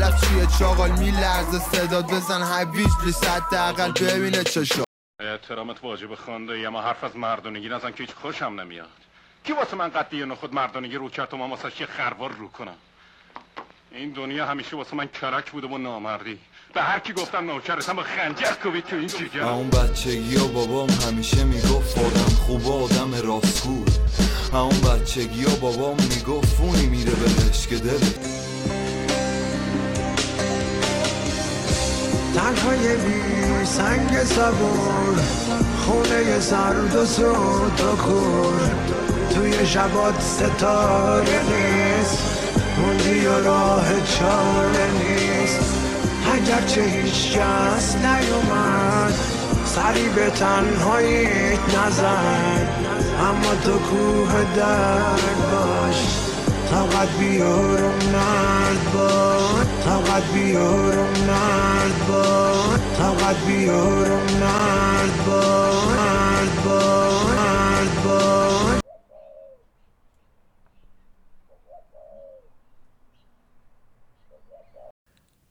[0.00, 1.58] لف چیه چاقال میلرزه.
[1.58, 4.84] صداد بزن حویج بلی صد دقل ببینه چشا
[5.20, 6.66] احترامت واجب خانده.
[6.66, 8.86] اما حرف از مردانگی نزن که هیچ خوشم نمیاد.
[9.44, 12.74] کی واسه من قدی نخود مردانگی رو کرد و من واسه خروار رو کنم؟
[13.96, 16.38] این دنیا همیشه واسه من کرک بوده و نامردی.
[16.74, 20.90] به هر کی گفتم نوکرتم با خنجر کوبید تو این جیگر اون بچگی و بابام
[20.90, 23.84] همیشه می‌گفت آدم خوب آدم راستگو
[24.52, 27.98] اون بچگی و بابام می‌گفت فونی میره بهش که دل.
[32.34, 35.20] تنهای بی سنگ سبور
[35.84, 38.70] خونه سرد و سود و خور
[39.34, 42.45] توی شبات ستاره نیست.
[42.78, 45.74] موندی و راه چاره نیست.
[46.34, 49.14] اگرچه هیچ کس نیومد
[49.64, 52.68] سری به تنهاییت نزن
[53.20, 55.96] اما تو کوه درد باش
[56.70, 65.76] طاقت بیارم نرد باش طاقت بیارم نرد باش طاقت بیارم نرد باش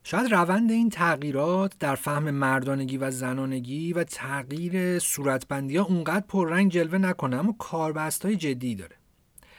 [0.08, 6.72] شاید روند این تغییرات در فهم مردانگی و زنانگی و تغییر صورتبندی ها اونقدر پررنگ
[6.72, 8.96] جلوه نکنه اما کاربست های جدی داره.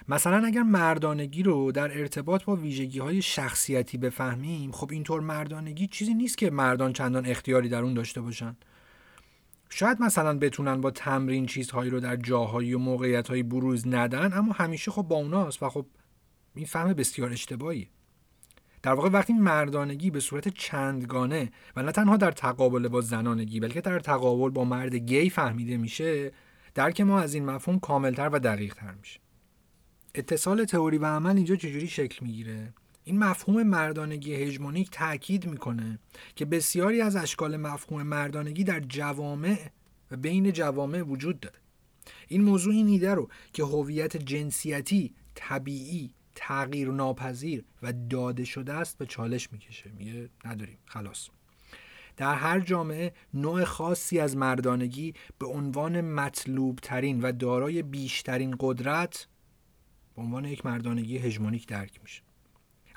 [0.09, 6.15] مثلا اگر مردانگی رو در ارتباط با ویژگی های شخصیتی بفهمیم خب اینطور مردانگی چیزی
[6.15, 8.57] نیست که مردان چندان اختیاری در اون داشته باشن.
[9.69, 14.91] شاید مثلا بتونن با تمرین چیزهایی رو در جاهایی و موقعیتهایی بروز ندن اما همیشه
[14.91, 15.87] خب با اوناست و خب
[16.55, 17.89] این فهم بسیار اشتباهی
[18.83, 23.81] در واقع وقتی مردانگی به صورت چندگانه و نه تنها در تقابل با زنانگی بلکه
[23.81, 26.33] در تقابل با مرد گی فهمیده میشه
[26.75, 29.21] درک ما از این مفهوم کاملتر و دقیقتر میشه.
[30.15, 32.73] اتصال تئوری و عمل اینجا چجوری شکل می‌گیره؟
[33.05, 35.99] این مفهوم مردانگی هژمونیک تاکید می‌کنه
[36.35, 39.59] که بسیاری از اشکال مفهوم مردانگی در جوامع
[40.11, 41.59] و بین جوامع وجود داره.
[42.29, 48.99] این موضوع این ایده رو که هویت جنسیتی طبیعی تغییر ناپذیر و داده شده است
[48.99, 49.91] به چالش می‌کشه.
[49.99, 51.29] میگه نداریم خلاص.
[52.17, 59.27] در هر جامعه نوع خاصی از مردانگی به عنوان مطلوب ترین و دارای بیشترین قدرت
[60.17, 62.23] به عنوان یک مردانگی هژمونیک درک میشه.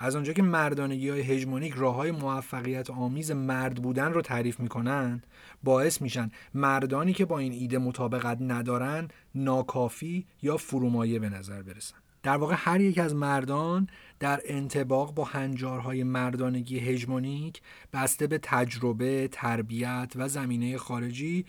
[0.01, 5.23] از آنجا که مردانگی های هژمونیک راه های موفقیت آمیز مرد بودن رو تعریف می‌کنن
[5.63, 11.97] باعث میشن مردانی که با این ایده مطابقت ندارن ناکافی یا فرومایه به نظر برسن.
[12.23, 13.87] در واقع هر یک از مردان
[14.19, 17.61] در انتباق با هنجارهای مردانگی هژمونیک
[17.93, 21.45] بسته به تجربه، تربیت و زمینه خارجی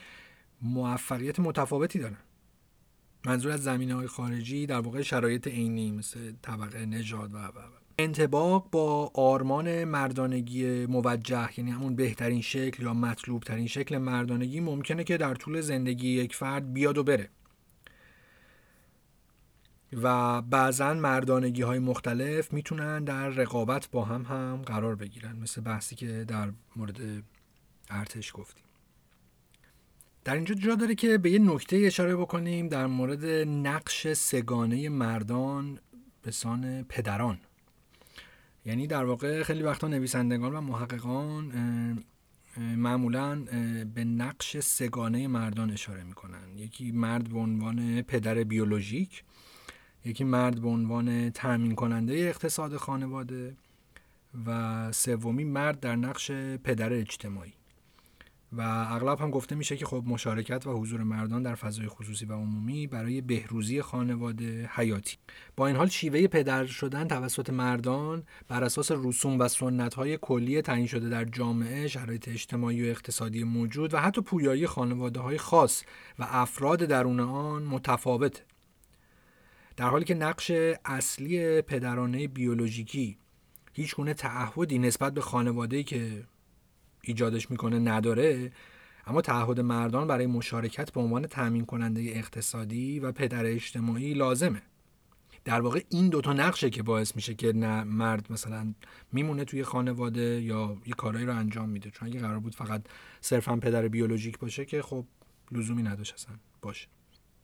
[0.62, 2.18] موفقیت متفاوتی دارن.
[3.26, 7.50] منظور از زمینه های خارجی در واقع شرایط عینی مثل طبقه نژاد و و
[7.98, 15.04] انتباق با آرمان مردانگی موجه یعنی همون بهترین شکل یا مطلوب ترین شکل مردانگی ممکنه
[15.04, 17.28] که در طول زندگی یک فرد بیاد و بره.
[19.92, 25.96] و بعضا مردانگی های مختلف می‌تونن در رقابت با هم هم قرار بگیرن مثل بحثی
[25.96, 27.00] که در مورد
[27.90, 28.64] ارتش گفتیم.
[30.24, 35.78] در اینجا جا داره که به یه نکته اشاره بکنیم در مورد نقش سگانه مردان
[36.22, 37.38] به سان پدران.
[38.64, 41.52] یعنی در واقع خیلی وقتا نویسندگان و محققان
[42.56, 43.44] معمولا
[43.94, 46.56] به نقش سگانه مردان اشاره می‌کنن.
[46.56, 49.24] یکی مرد به عنوان پدر بیولوژیک
[50.04, 53.56] یکی مرد به عنوان تأمین کننده اقتصاد خانواده
[54.46, 56.30] و سومی مرد در نقش
[56.64, 57.52] پدر اجتماعی.
[58.52, 58.60] و
[58.90, 62.86] اغلب هم گفته میشه که خب مشارکت و حضور مردان در فضای خصوصی و عمومی
[62.86, 65.16] برای بهروزی خانواده حیاتی.
[65.56, 70.62] با این حال شیوه پدر شدن توسط مردان بر اساس رسوم و سنت های کلی
[70.62, 75.82] تعیین شده در جامعه شرایط اجتماعی و اقتصادی موجود و حتی پویایی خانواده های خاص
[76.18, 78.49] و افراد درون آن متفاوته.
[79.80, 80.50] در حالی که نقش
[80.84, 83.18] اصلی پدرانه بیولوژیکی
[83.72, 86.22] هیچ گونه تعهدی نسبت به خانواده‌ای که
[87.02, 88.52] ایجادش می‌کنه نداره
[89.06, 94.62] اما تعهد مردان برای مشارکت به عنوان تأمین کننده اقتصادی و پدر اجتماعی لازمه.
[95.44, 98.74] در واقع این دوتا نقشه که باعث میشه که نه مرد مثلا
[99.12, 101.90] میمونه توی خانواده یا یه کارایی رو انجام میده.
[101.90, 102.82] چون اگه قرار بود فقط
[103.20, 105.04] صرفا پدر بیولوژیک باشه که خب
[105.52, 106.88] لزومی نداشت اصلا باشه.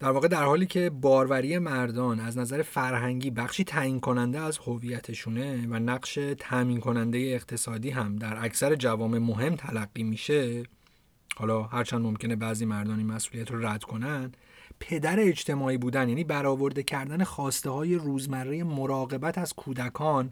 [0.01, 5.67] در واقع در حالی که باروری مردان از نظر فرهنگی بخشی تعیین کننده از هویتشونه
[5.71, 10.63] و نقش تامین کننده اقتصادی هم در اکثر جوامع مهم تلقی میشه
[11.37, 14.33] حالا هرچند ممکنه بعضی مردان این مسئولیت رو رد کنن
[14.81, 20.31] پدر اجتماعی بودن یعنی برآورده کردن خواسته های روزمره مراقبت از کودکان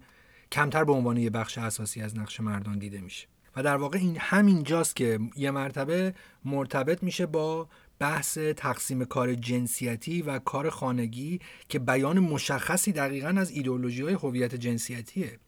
[0.53, 3.27] کمتر به عنوان یه بخش اساسی از نقش مردان دیده میشه.
[3.57, 9.35] و در واقع این همین جاست که یه مرتبه مرتبط میشه با بحث تقسیم کار
[9.35, 15.38] جنسیتی و کار خانگی که بیان مشخصی دقیقا از ایدئولوژی های هویت جنسیتیه.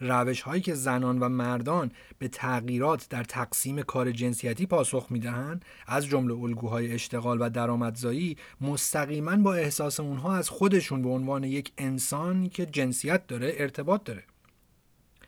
[0.00, 6.06] روش هایی که زنان و مردان به تغییرات در تقسیم کار جنسیتی پاسخ می‌دهند از
[6.06, 12.48] جمله الگوهای اشتغال و درآمدزایی مستقیما با احساس اونها از خودشون به عنوان یک انسان
[12.48, 14.24] که جنسیت داره ارتباط داره.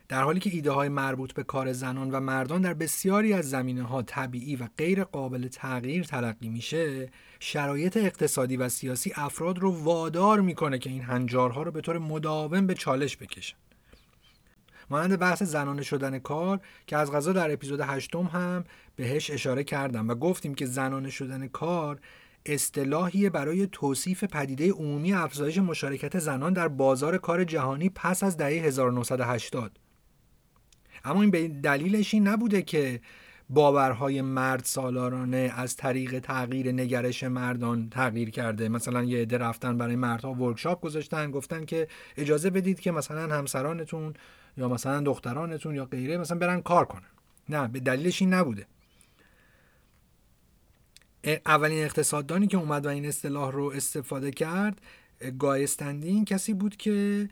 [0.09, 3.83] در حالی که ایده های مربوط به کار زنان و مردان در بسیاری از زمینه
[3.83, 10.41] ها طبیعی و غیر قابل تغییر تلقی میشه شرایط اقتصادی و سیاسی افراد رو وادار
[10.41, 13.57] می‌کنه که این هنجارها رو به طور مداوم به چالش بکشن.
[14.91, 18.65] مانند بحث زنانه شدن کار که از غذا در اپیزود هشتم هم
[18.97, 22.01] بهش اشاره کردم و گفتیم که زنانه شدن کار
[22.47, 28.65] اصطلاحی برای توصیف پدیده عمومی افزایش مشارکت زنان در بازار کار جهانی پس از دهه
[28.65, 29.79] 1980
[31.07, 33.01] اما این به دلیلش این نبوده که
[33.51, 38.69] باورهای مرد سالارانه از طریق تغییر نگرش مردان تغییر کرده.
[38.69, 44.15] مثلا یه عده رفتن برای مردها ورکشاپ گذاشتن گفتن که اجازه بدید که مثلا همسرانتون
[44.57, 47.11] یا مثلا دخترانتون یا غیره مثلا برن کار کنن.
[47.49, 48.67] نه به دلیلش این نبوده.
[51.47, 54.81] اولین اقتصاددانی که اومد و این اصطلاح رو استفاده کرد
[55.39, 57.29] گایستندین کسی بود که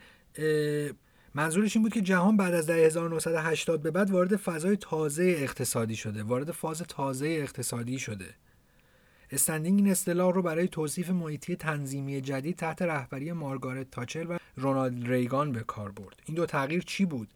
[1.35, 6.23] منظورش این بود که جهان بعد از 1980 به بعد وارد فضای تازه اقتصادی شده
[6.23, 8.35] وارد فاز تازه اقتصادی شده.
[9.31, 15.09] استندینگ این اصطلاح رو برای توصیف محیطی تنظیمی جدید تحت رهبری مارگارت تاچر و رونالد
[15.09, 16.23] ریگان به کار برد.
[16.27, 17.29] این دو تغییر چی بود؟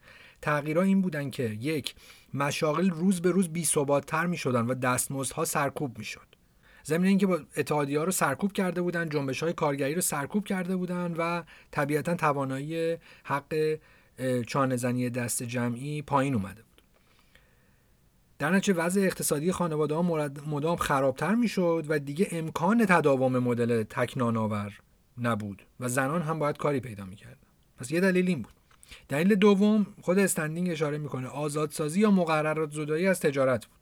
[0.42, 1.94] تغییرها این بودن که یک
[2.34, 3.66] مشاغل روز به روز بی
[4.06, 6.04] تر می شدن و دستمزدها سرکوب می
[6.88, 11.14] ضمن اینکه با ها رو سرکوب کرده بودن جنبش های کارگری رو سرکوب کرده بودن
[11.18, 13.78] و طبیعتا توانایی حق
[14.46, 16.82] چانهزنی دست جمعی پایین اومده بود.
[18.38, 20.02] در نتیجه وضع اقتصادی خانواده ها
[20.46, 24.80] مدام خرابتر می‌شد و دیگه امکان تداوم مدل تکناناور
[25.22, 27.36] نبود و زنان هم باید کاری پیدا می‌کردن.
[27.78, 28.52] پس یه دلیل این بود.
[29.08, 33.77] دلیل دوم خود استندینگ اشاره می‌کنه آزادسازی یا مقررات زدایی از تجارت بود.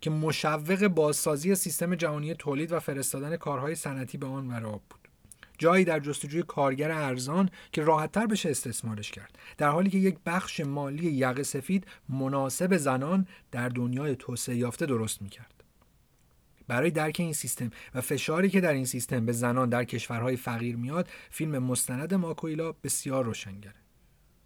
[0.00, 5.08] که مشوق بازسازی سیستم جهانی تولید و فرستادن کارهای صنعتی به آن مراب بود.
[5.58, 9.38] جایی در جستجوی کارگر ارزان که راحتتر بشه استثمارش کرد.
[9.58, 15.22] در حالی که یک بخش مالی یقه سفید مناسب زنان در دنیای توسعه یافته درست
[15.22, 15.64] می‌کرد.
[16.68, 20.76] برای درک این سیستم و فشاری که در این سیستم به زنان در کشورهای فقیر
[20.76, 23.85] میاد فیلم مستند ماکویلا بسیار روشنگره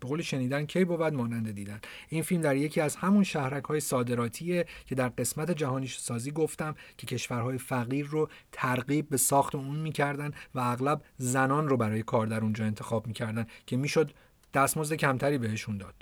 [0.00, 1.80] به قول شنیدن کی بود مانند دیدن.
[2.08, 6.74] این فیلم در یکی از همون شهرک های صادراتیه که در قسمت جهانی سازی گفتم
[6.96, 12.26] که کشورهای فقیر رو ترغیب به ساخت اون می‌کردن و اغلب زنان رو برای کار
[12.26, 14.12] در اونجا انتخاب می‌کردن که می‌شد
[14.54, 15.94] دستمزد کمتری بهشون داد.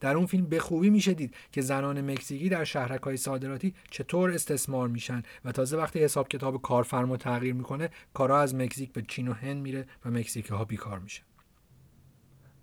[0.00, 4.30] در اون فیلم به خوبی میشه دید که زنان مکزیکی در شهرک های صادراتی چطور
[4.30, 9.28] استثمار میشن و تازه وقتی حساب کتاب کارفرما تغییر می‌کنه کارا از مکزیک به چین
[9.28, 11.22] و هند میره و مکزیکی ها بیکار میشه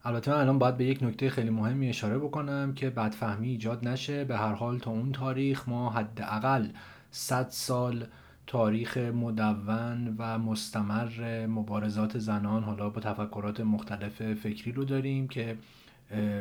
[0.06, 4.24] البته من الان باید به یک نکته خیلی مهمی اشاره بکنم که بدفهمی ایجاد نشه.
[4.24, 6.68] به هر حال تا اون تاریخ ما حداقل
[7.12, 8.08] 100 سال
[8.48, 15.58] تاریخ مدون و مستمر مبارزات زنان حالا با تفکرات مختلف فکری رو داریم که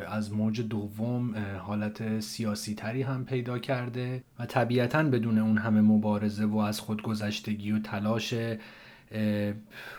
[0.09, 6.45] از موج دوم حالت سیاسی تری هم پیدا کرده و طبیعتا بدون اون همه مبارزه
[6.45, 8.35] و از خودگذشتگی و تلاش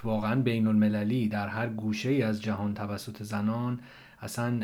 [0.04, 3.80] واقعا بین المللی در هر گوشه ای از جهان توسط زنان
[4.20, 4.60] اصلا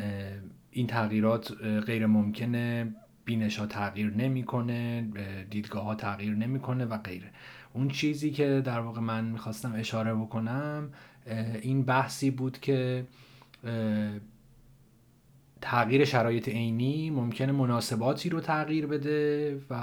[0.72, 1.54] این تغییرات
[1.86, 2.96] غیر ممکنه.
[3.26, 5.08] بینش ها تغییر نمی‌کنه
[5.50, 7.32] دیدگاه ها تغییر نمی‌کنه و غیره.
[7.74, 10.90] اون چیزی که در واقع من می‌خواستم اشاره بکنم
[11.62, 13.06] این بحثی بود که
[15.62, 19.74] تغییر شرایط عینی ممکنه مناسباتی رو تغییر بده و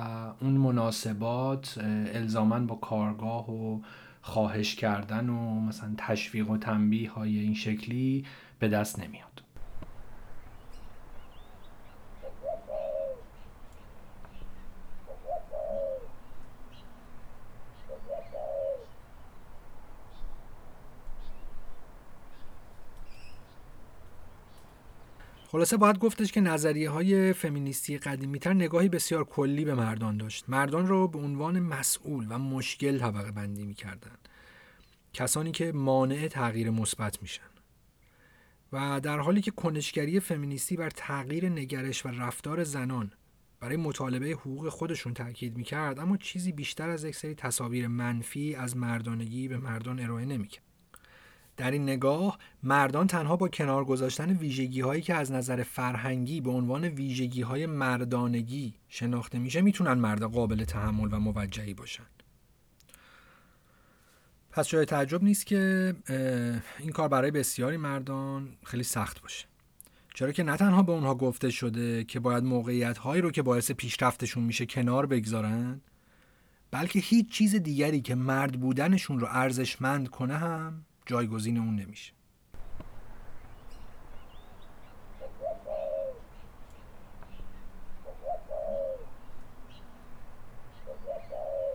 [0.41, 1.79] اون مناسبات
[2.15, 3.81] الزاما با کارگاه و
[4.23, 8.25] خواهش کردن و مثلا تشویق و تنبیه های این شکلی
[8.59, 9.28] به دست نمیاد.
[25.59, 30.45] خلاصه باید گفتش که نظریه های فمینیستی قدیمی تر نگاهی بسیار کلی به مردان داشت.
[30.49, 34.17] مردان رو به عنوان مسئول و مشکل طبقه بندی می‌کردن.
[35.13, 37.51] کسانی که مانع تغییر مثبت میشن.
[38.73, 43.13] و در حالی که کنشگری فمینیستی بر تغییر نگرش و رفتار زنان
[43.61, 48.77] برای مطالبه حقوق خودشون تاکید می‌کرد اما چیزی بیشتر از یک سری تصاویر منفی از
[48.77, 50.68] مردانگی به مردان ارائه نمی‌کرد.
[51.59, 56.51] در این نگاه مردان تنها با کنار گذاشتن ویژگی هایی که از نظر فرهنگی به
[56.51, 62.07] عنوان ویژگی های مردانگی شناخته میشه می‌تونن مرد قابل تحمل و موجهی باشن.
[64.51, 65.95] پس جای تعجب نیست که
[66.79, 69.47] این کار برای بسیاری مردان خیلی سخت باشه.
[70.15, 73.71] چرا که نه تنها به اونها گفته شده که باید موقعیت هایی رو که باعث
[73.71, 75.81] پیشرفتشون میشه کنار بگذارن
[76.71, 82.13] بلکه هیچ چیز دیگری که مرد بودنشون رو ارزشمند کنه هم جایگزین اون نمیشه.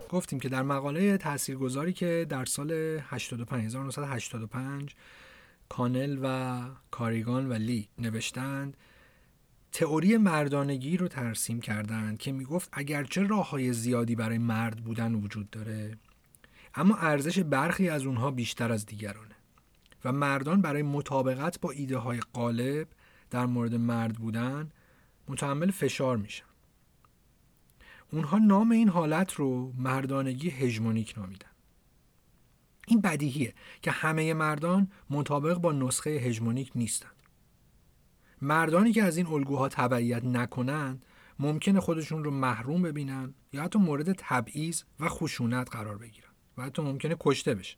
[0.10, 2.72] گفتیم که در مقاله تاثیرگذاری که در سال
[3.02, 4.96] 85 1985
[5.70, 6.60] کانل و
[6.92, 8.78] کاریگان و لی نوشتند
[9.72, 15.50] تئوری مردانگی رو ترسیم کردند که می‌گفت اگرچه راه های زیادی برای مرد بودن وجود
[15.50, 15.98] داره
[16.76, 19.36] اما ارزش برخی از اونها بیشتر از دیگرانه.
[20.06, 22.88] و مردان برای مطابقت با ایده های غالب
[23.30, 24.72] در مورد مرد بودن
[25.28, 26.46] متحمل فشار میشن.
[28.12, 31.48] اونها نام این حالت رو مردانگی هژمونیک نامیدن.
[32.88, 37.12] این بدیهیه که همه مردان مطابق با نسخه هژمونیک نیستند
[38.42, 41.06] مردانی که از این الگوها تبعیت نکنند
[41.40, 46.33] ممکنه خودشون رو محروم ببینن یا حتی مورد تبعیض و خشونت قرار بگیرن.
[46.58, 47.78] و حتی ممکنه کشته بشن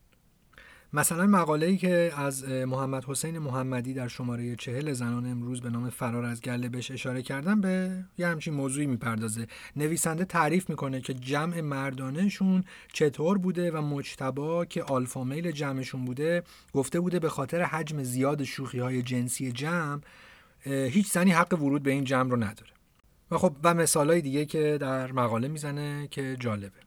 [0.93, 6.25] مثلا مقاله‌ای که از محمد حسین محمدی در شماره چهل زنان امروز به نام فرار
[6.25, 9.47] از گله بهش اشاره کردن به یه همچین موضوعی می‌پردازه.
[9.75, 12.63] نویسنده تعریف می‌کنه که جمع مردانهشون
[12.93, 18.43] چطور بوده و مجتبا که آلفا میل جمعشون بوده گفته بوده به خاطر حجم زیاد
[18.43, 20.01] شوخی های جنسی جمع
[20.65, 22.71] هیچ زنی حق ورود به این جمع رو نداره.
[23.31, 26.84] و خب و مثالهای دیگه که در مقاله می‌زنه که جالبه.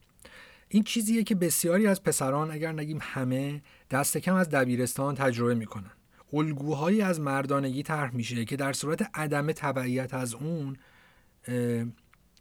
[0.69, 5.91] این چیزیه که بسیاری از پسران اگر نگیم همه دست کم از دبیرستان تجربه می‌کنن.
[6.33, 10.77] الگوهایی از مردانگی طرح میشه که در صورت عدم تبعیت از اون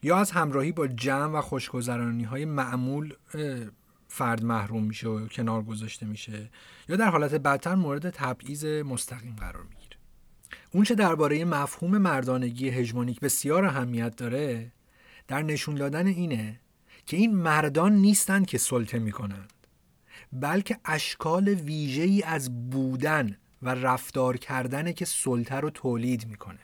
[0.03, 3.13] یا از همراهی با جمع و خوشگذرانی های معمول
[4.07, 6.49] فرد محروم میشه و کنار گذاشته میشه
[6.89, 9.97] یا در حالت بدتر مورد تبعیض مستقیم قرار می‌گیره.
[10.71, 14.71] اون چه درباره مفهوم مردانگی هژمونیک بسیار اهمیت داره
[15.27, 16.59] در نشون دادن اینه
[17.07, 19.53] که این مردان نیستند که سلطه می‌کنند
[20.33, 26.59] بلکه اشکال ویژه‌ای از بودن و رفتار کردن که سلطه رو تولید می‌کنه.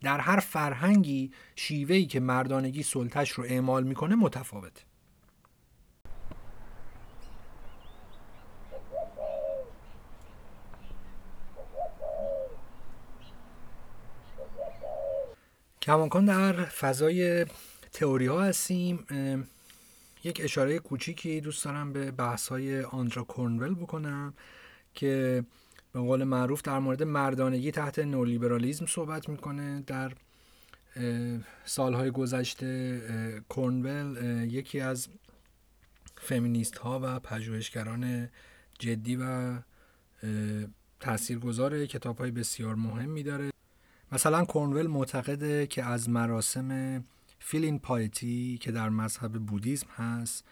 [0.00, 4.82] در هر فرهنگی شیوهی که مردانگی سلطش رو اعمال می‌کنه متفاوته.
[15.82, 17.46] کماکان در فضای
[17.96, 19.06] تئوری ها هستیم
[20.24, 24.34] یک اشاره کوچیکی دوست دارم به بحث های آندرا کورنول بکنم
[24.94, 25.44] که
[25.92, 29.84] به قول معروف در مورد مردانگی تحت نولیبرالیزم صحبت می‌کنه.
[29.86, 30.12] در
[31.64, 34.16] سالهای گذشته کورنول
[34.50, 35.08] یکی از
[36.16, 38.28] فمینیست ها و پژوهشگران
[38.78, 39.56] جدی و
[41.00, 43.50] تاثیرگذار کتاب های بسیار مهمی داره.
[44.12, 47.04] مثلا کورنول معتقده که از مراسم
[47.38, 50.44] فیلین پایتی که در مذهب بودیزم هست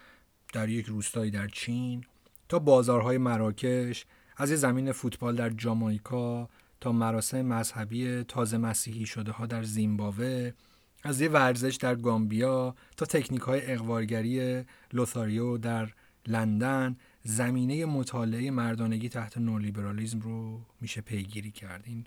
[0.52, 2.04] در یک روستایی در چین
[2.48, 4.06] تا بازارهای مراکش
[4.36, 6.48] از یه زمین فوتبال در جامایکا
[6.80, 10.52] تا مراسم مذهبی تازه مسیحی شده ها در زیمبابوه
[11.02, 15.92] از یه ورزش در گامبیا تا تکنیک های اقوارگری لوثاریو در
[16.26, 21.84] لندن زمینه مطالعه مردانگی تحت نولیبرالیزم رو میشه پیگیری کرد.
[21.86, 22.06] این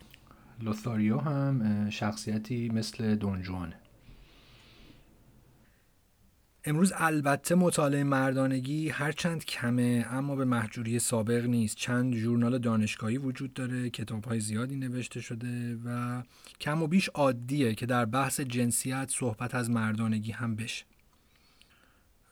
[1.20, 3.76] هم شخصیتی مثل دونجوانه
[6.66, 11.78] امروز البته مطالعه مردانگی هرچند کمه اما به محجوری سابق نیست.
[11.78, 16.22] چند ژورنال دانشگاهی وجود داره کتاب های زیادی نوشته شده و
[16.62, 20.86] کم و بیش عادیه که در بحث جنسیت صحبت از مردانگی هم بشه.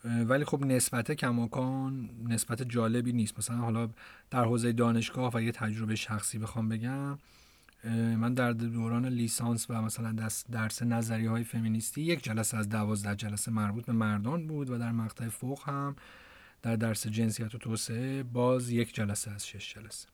[0.05, 3.37] ولی خب نسبت کماکان نسبت جالبی نیست.
[3.37, 3.89] مثلا حالا
[4.31, 7.17] در حوزه دانشگاه و یه تجربه شخصی بخوام بگم
[7.91, 10.15] من در دوران لیسانس و مثلا
[10.51, 14.91] درس نظری های فمینیستی یک جلسه از دوازده جلسه مربوط به مردان بود و در
[14.91, 15.95] مقطع فوق هم
[16.61, 20.07] در درس جنسیت و توسعه باز یک جلسه از شش جلسه.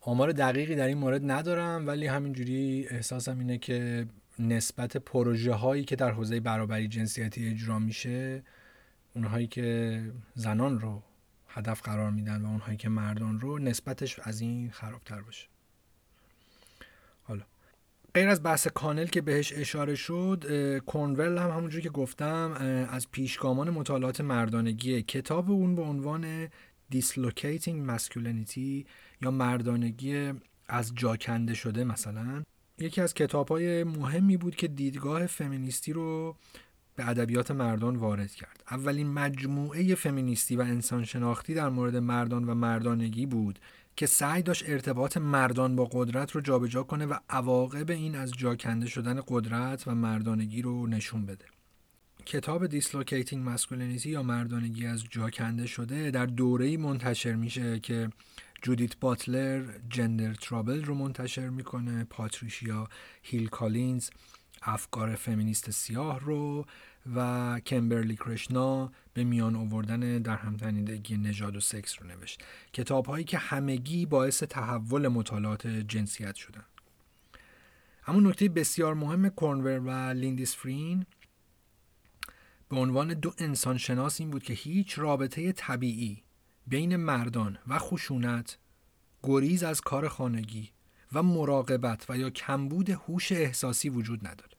[0.00, 4.06] آمار دقیقی در این مورد ندارم ولی همینجوری احساسم اینه که
[4.38, 8.42] نسبت پروژه هایی که در حوزه برابری جنسیتی اجرا میشه
[9.14, 10.00] اونهایی که
[10.34, 11.02] زنان رو
[11.48, 15.48] هدف قرار میدن و اونهایی که مردان رو نسبتش از این خرابتر باشه.
[18.14, 20.44] غیر از بحث کانل که بهش اشاره شد
[20.78, 22.52] کورنول هم همونجور که گفتم
[22.90, 26.48] از پیشگامان مطالعات مردانگی کتاب اون به عنوان
[26.94, 28.86] Dislocating Masculinity
[29.22, 30.32] یا مردانگی
[30.68, 32.42] از جا کنده شده مثلا.
[32.78, 36.36] یکی از کتاب های مهمی بود که دیدگاه فمینیستی رو
[36.96, 38.62] به ادبیات مردان وارد کرد.
[38.70, 43.58] اولین مجموعه فمینیستی و انسان شناختی در مورد مردان و مردانگی بود.
[43.98, 48.56] که سعی داشت ارتباط مردان با قدرت رو جابجا کنه و عواقب این از جا
[48.56, 51.44] کنده شدن قدرت و مردانگی رو نشون بده.
[52.26, 58.10] کتاب Dislocating Masculinity یا مردانگی از جا کنده شده در دوره‌ای منتشر میشه که
[58.62, 62.88] جودیت باتلر Gender Trouble رو منتشر می‌کنه پاتریشیا
[63.22, 64.10] هیل کالینز
[64.62, 66.66] افکار فمینیست سیاه رو
[67.14, 72.42] و کیمبرلی کرنشا به میان آوردن درهم‌تنیدگی نژاد و سکس رو نوشت.
[72.72, 76.64] کتاب هایی که همگی باعث تحول مطالعات جنسیت شدن.
[78.06, 81.06] اما نکته بسیار مهم کورنوال و لیندیسفارن
[82.68, 86.22] به عنوان دو انسان شناس این بود که هیچ رابطه طبیعی
[86.66, 88.58] بین مردان و خشونت
[89.22, 90.70] گریز از کار خانگی
[91.12, 94.57] و مراقبت و یا کمبود هوش احساسی وجود نداره.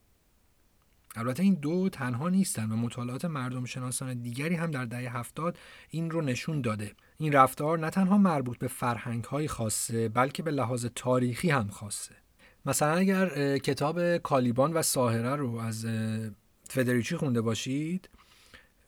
[1.15, 5.57] البته این دو تنها نیستن و مطالعات مردم شناسان دیگری هم در دهه هفتاد
[5.89, 6.91] این رو نشون داده.
[7.17, 12.15] این رفتار نه تنها مربوط به فرهنگ های خاصه بلکه به لحاظ تاریخی هم خاصه.
[12.65, 15.85] مثلا اگر کتاب کالیبان و ساهره رو از
[16.63, 18.09] فدریچی خونده باشید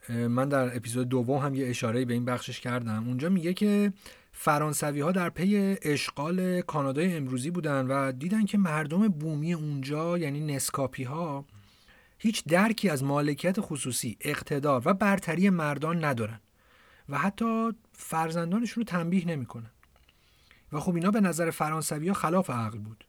[0.10, 3.08] من در اپیزود دوم هم یه اشاره به این بخشش کردم.
[3.08, 3.94] اونجا میگه که
[4.32, 10.56] فرانسوی ها در پی اشغال کانادای امروزی بودن و دیدن که مردم بومی اونجا یعنی
[10.56, 11.46] نسکاپی ها
[12.24, 16.40] هیچ درکی از مالکیت خصوصی اقتدار و برتری مردان ندارن
[17.10, 19.72] و حتی فرزندانشون رو تنبیه نمی‌کنن.
[20.72, 23.06] و خب اینا به نظر فرانسوی خلاف عقل بود.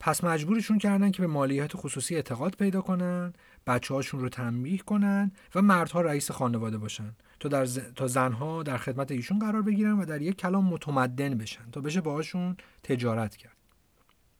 [0.00, 3.32] پس مجبورشون کردن که به مالیات خصوصی اعتقاد پیدا کنن
[3.66, 7.66] بچه هاشون رو تنبیه کنن و مردها رئیس خانواده باشن تا, در
[7.96, 12.00] تا زنها در خدمت ایشون قرار بگیرن و در یک کلام متمدن بشن تا بشه
[12.00, 13.56] باهاشون تجارت کرد.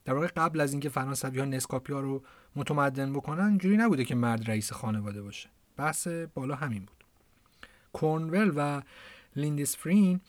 [0.04, 2.22] در واقع قبل از اینکه فرانسوی ها نسکاپی ها رو
[2.56, 5.48] متمدن بکنن اینجوری نبوده که مرد رئیس خانواده باشه.
[5.76, 7.04] بحث بالا همین بود.
[7.92, 8.82] کورنول و
[9.36, 10.20] لیندیسفرین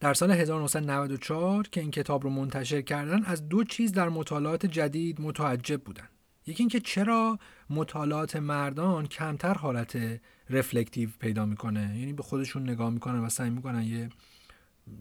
[0.00, 5.20] در سال 1994 که این کتاب رو منتشر کردن از دو چیز در مطالعات جدید
[5.20, 6.08] متعجب بودن.
[6.46, 7.38] یکی اینکه چرا
[7.70, 10.20] مطالعات مردان کمتر حالت
[10.50, 11.98] رفلکتیو پیدا می‌کنه.
[11.98, 14.08] یعنی به خودشون نگاه می‌کنن و سعی می‌کنن یه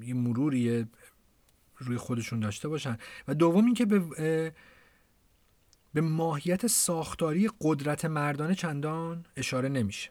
[0.02, 0.86] یه مروری
[1.78, 2.98] روی خودشون داشته باشن.
[3.28, 4.54] و دوم اینکه به
[5.98, 10.10] به ماهیت ساختاری قدرت مردانه چندان اشاره نمیشه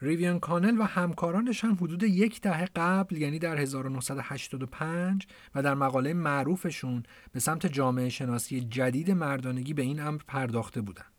[0.00, 6.14] ریویان کانل و همکارانش هم حدود یک دهه قبل یعنی در 1985 و در مقاله
[6.14, 7.02] معروفشون
[7.32, 11.12] به سمت جامعه شناسی جدید مردانگی به این امر پرداخته بودند.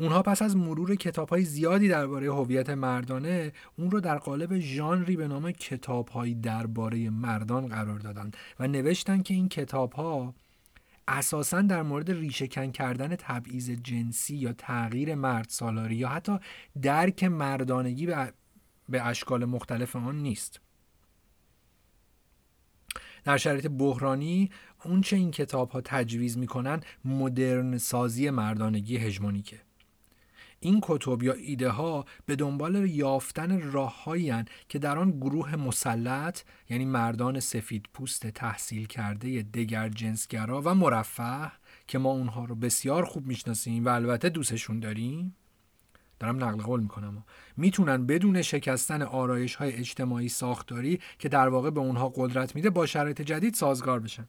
[0.00, 5.16] اونها پس از مرور کتاب های زیادی درباره هویت مردانه اون رو در قالب ژانری
[5.16, 6.10] به نام کتاب
[6.42, 10.34] درباره مردان قرار دادند و نوشتن که این کتاب ها
[11.08, 16.38] اساسا در مورد ریشهکن کردن تبعیض جنسی یا تغییر مرد سالاری یا حتی
[16.82, 18.06] درک مردانگی
[18.88, 20.60] به اشکال مختلف آن نیست.
[23.24, 24.50] در شرایط بحرانی
[24.84, 29.65] اونچه این کتاب ها تجویز می‌کنن مدرن سازی مردانگی هژمونیکه.
[30.60, 36.84] این کتب یا ایده ها به دنبال یافتن راههایی که در آن گروه مسلط یعنی
[36.84, 41.52] مردان سفید پوست تحصیل کرده دگر جنسگرا و مرفه
[41.86, 45.36] که ما اونها رو بسیار خوب می‌شناسیم و البته دوستشون داریم.
[46.20, 47.24] دارم نقل قول می‌کنم.
[47.56, 52.86] می‌تونن بدون شکستن آرایش های اجتماعی ساختاری که در واقع به اونها قدرت میده با
[52.86, 54.28] شرایط جدید سازگار بشن.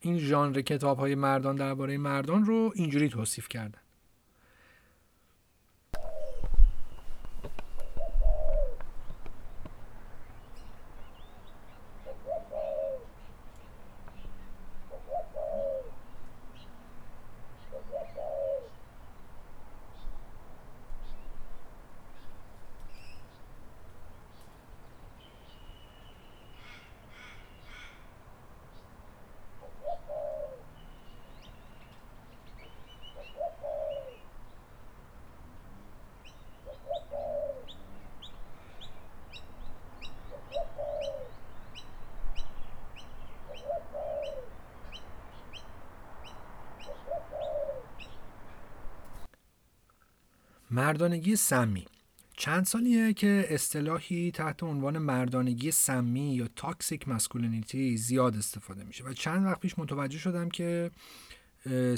[0.00, 3.83] این ژانر کتاب های مردان درباره مردان رو اینجوری توصیف کردن.
[50.74, 51.86] مردانگی سمی.
[52.36, 59.12] چند سالیه که اصطلاحی تحت عنوان مردانگی سمی یا تاکسیک مسکولینیتی زیاد استفاده میشه و
[59.12, 60.90] چند وقت پیش متوجه شدم که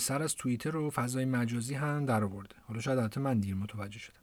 [0.00, 2.54] سر از توییتر و فضای مجازی هم در آورده.
[2.68, 4.20] حالا شاید البته من دیر متوجه شدم.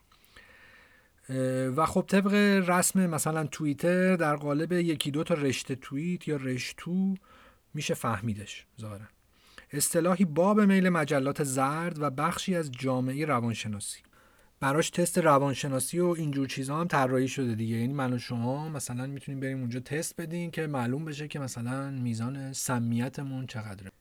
[1.76, 2.34] و خب طبق
[2.70, 7.16] رسم مثلا توییتر در قالب یکی دو تا رشته توییت یا رشتو
[7.74, 9.06] میشه فهمیدش ظاهرا.
[9.72, 13.99] اصطلاحی باب میل مجلات زرد و بخشی از جامعه روانشناسی.
[14.64, 17.76] براش تست روانشناسی و اینجور چیزا هم طراحی شده دیگه.
[17.76, 21.91] یعنی من و شما مثلا می‌تونیم بریم اونجا تست بدیم که معلوم بشه که مثلا
[21.91, 23.91] میزان سمیتمون چقدره.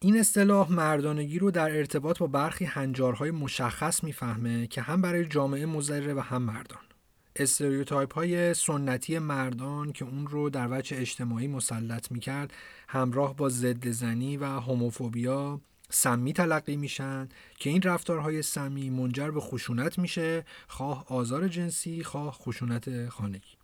[0.00, 5.66] این اصطلاح مردانگی رو در ارتباط با برخی هنجارهای مشخص می‌فهمه که هم برای جامعه
[5.66, 6.82] مضره و هم مردان.
[7.36, 12.52] استریوتایپ های سنتی مردان که اون رو در وجه اجتماعی مسلط می‌کرد
[12.88, 15.60] همراه با ضد زنی و هوموفوبیا
[15.90, 17.28] سمی تلقی میشن
[17.58, 23.56] که این رفتارهای سمی منجر به خشونت میشه خواه آزار جنسی خواه خشونت خانگی.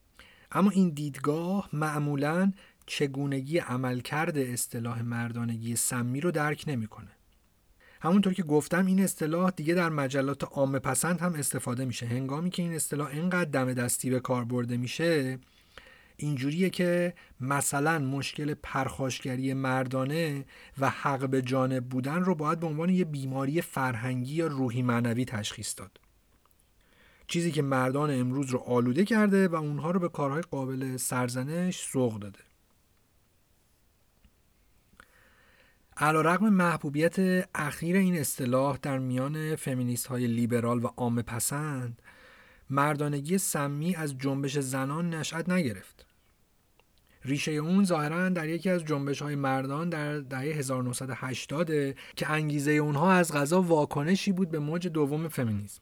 [0.52, 2.52] اما این دیدگاه معمولا
[2.86, 7.10] چگونگی عملکرد اصطلاح مردانگی سمی رو درک نمی‌کنه.
[8.00, 12.06] همونطور که گفتم این اصطلاح دیگه در مجلات عام پسند هم استفاده میشه.
[12.06, 15.38] هنگامی که این اصطلاح اینقدر دم دستی به کار برده میشه
[16.16, 20.44] اینجوریه که مثلا مشکل پرخاشگری مردانه
[20.78, 25.24] و حق به جانب بودن رو باید به عنوان یه بیماری فرهنگی یا روحی معنوی
[25.24, 26.00] تشخیص داد.
[27.26, 32.18] چیزی که مردان امروز رو آلوده کرده و اونها رو به کارهای قابل سرزنش سوق
[32.18, 32.38] داده.
[35.96, 42.02] علا محبوبیت اخیر این اصطلاح در میان فمینیست های لیبرال و عام پسند
[42.70, 46.05] مردانگی سمی از جنبش زنان نشأت نگرفت.
[47.26, 51.70] ریشه اون ظاهرا در یکی از جنبش های مردان در دهه 1980
[52.16, 55.80] که انگیزه اونها از غذا واکنشی بود به موج دوم فمینیسم.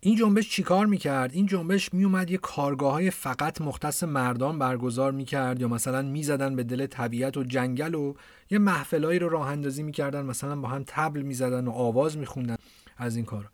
[0.00, 5.60] این جنبش چیکار می‌کرد؟ این جنبش میومد یه کارگاه های فقط مختص مردان برگزار می‌کرد
[5.60, 8.14] یا مثلا می‌زدن به دل طبیعت و جنگل و
[8.50, 12.56] یه محفلایی رو راه اندازی می‌کردن مثلا با هم تبل می‌زدن و آواز میخوندن
[12.96, 13.50] از این کار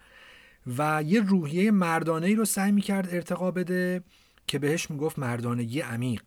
[0.79, 4.03] و یه روحیه مردانه ای رو سعی می‌کرد ارتقا بده
[4.47, 6.23] که بهش می‌گفت مردانگی عمیق.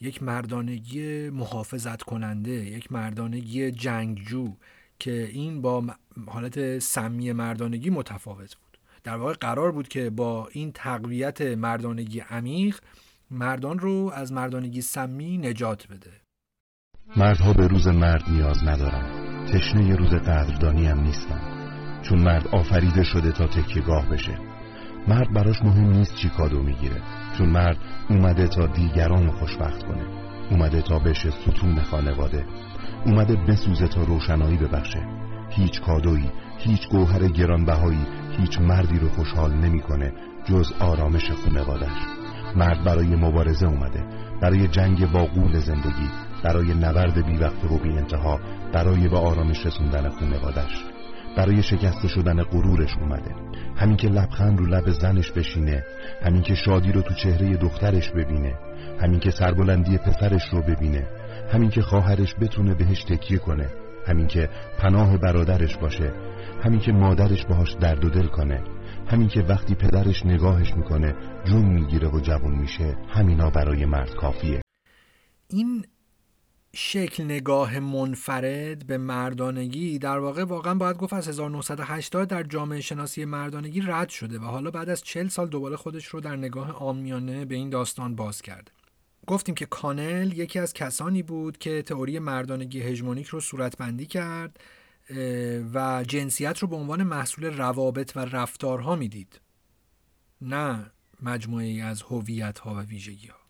[0.00, 4.54] یک مردانگی محافظت کننده یک مردانگی جنگجو
[4.98, 5.84] که این با
[6.26, 8.78] حالت سمی مردانگی متفاوت بود.
[9.04, 12.78] در واقع قرار بود که با این تقویت مردانگی عمیق
[13.30, 16.12] مردان رو از مردانگی سمی نجات بده.
[17.16, 21.40] مردها به روز مرد نیاز ندارن تشنه روز قدردانی هم نیستن
[22.02, 24.53] چون مرد آفریده شده تا تکیگاه بشه.
[25.08, 27.02] مرد براش مهم نیست چی کادو می‌گیره.
[27.38, 27.76] چون مرد
[28.10, 30.04] اومده تا دیگران رو خوشبخت کنه.
[30.50, 32.44] اومده تا بشه ستون خانواده.
[33.06, 35.06] اومده بسوزه تا روشنایی ببخشه.
[35.50, 38.06] هیچ کادویی هیچ گوهر گرانبهایی
[38.38, 40.12] هیچ مردی رو خوشحال نمی‌کنه
[40.44, 41.98] جز آرامش خانوادش
[42.56, 44.04] مرد برای مبارزه اومده.
[44.42, 46.08] برای جنگ با قول زندگی
[46.44, 48.40] برای نبرد بی وقت و بی انتها
[48.72, 50.84] برای به آرامش رسوندن خانوادش
[51.36, 53.34] برای شکسته شدن غرورش اومده.
[53.76, 55.84] همین که لبخند رو لب زنش بشینه
[56.22, 58.54] همین که شادی رو تو چهره دخترش ببینه
[59.00, 61.06] همین که سربلندی پسرش رو ببینه
[61.52, 63.70] همین که خواهرش بتونه بهش تکیه کنه
[64.06, 64.48] همین که
[64.78, 66.12] پناه برادرش باشه
[66.64, 68.62] همین که مادرش باهاش درد و دل کنه
[69.06, 71.14] همین که وقتی پدرش نگاهش می‌کنه
[71.44, 74.60] جون می‌گیره و جوون میشه همینا برای مرد کافیه.
[75.50, 75.84] این
[76.76, 83.24] شکل نگاه منفرد به مردانگی در واقع واقعا باید گفت از 1980 در جامعه شناسی
[83.24, 87.44] مردانگی رد شده و حالا بعد از 40 سال دوباره خودش رو در نگاه آمیانه
[87.44, 88.72] به این داستان باز کرده.
[89.26, 94.60] گفتیم که کانل یکی از کسانی بود که تئوری مردانگی هژمونیک رو صورتبندی کرد
[95.74, 99.40] و جنسیت رو به عنوان محصول روابط و رفتارها می‌دید.
[100.40, 100.90] نه
[101.22, 103.43] مجموعه از هویت ها و ویژگی ها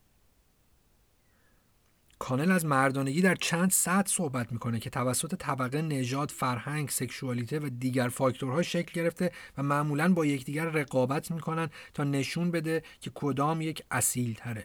[2.19, 7.69] کانل از مردانگی در چند سطح صحبت می‌کنه که توسط طبقه نژاد فرهنگ سکشوالیته و
[7.69, 13.61] دیگر فاکتورها شکل گرفته و معمولا با یکدیگر رقابت می‌کنن تا نشون بده که کدام
[13.61, 14.65] یک اصیل تره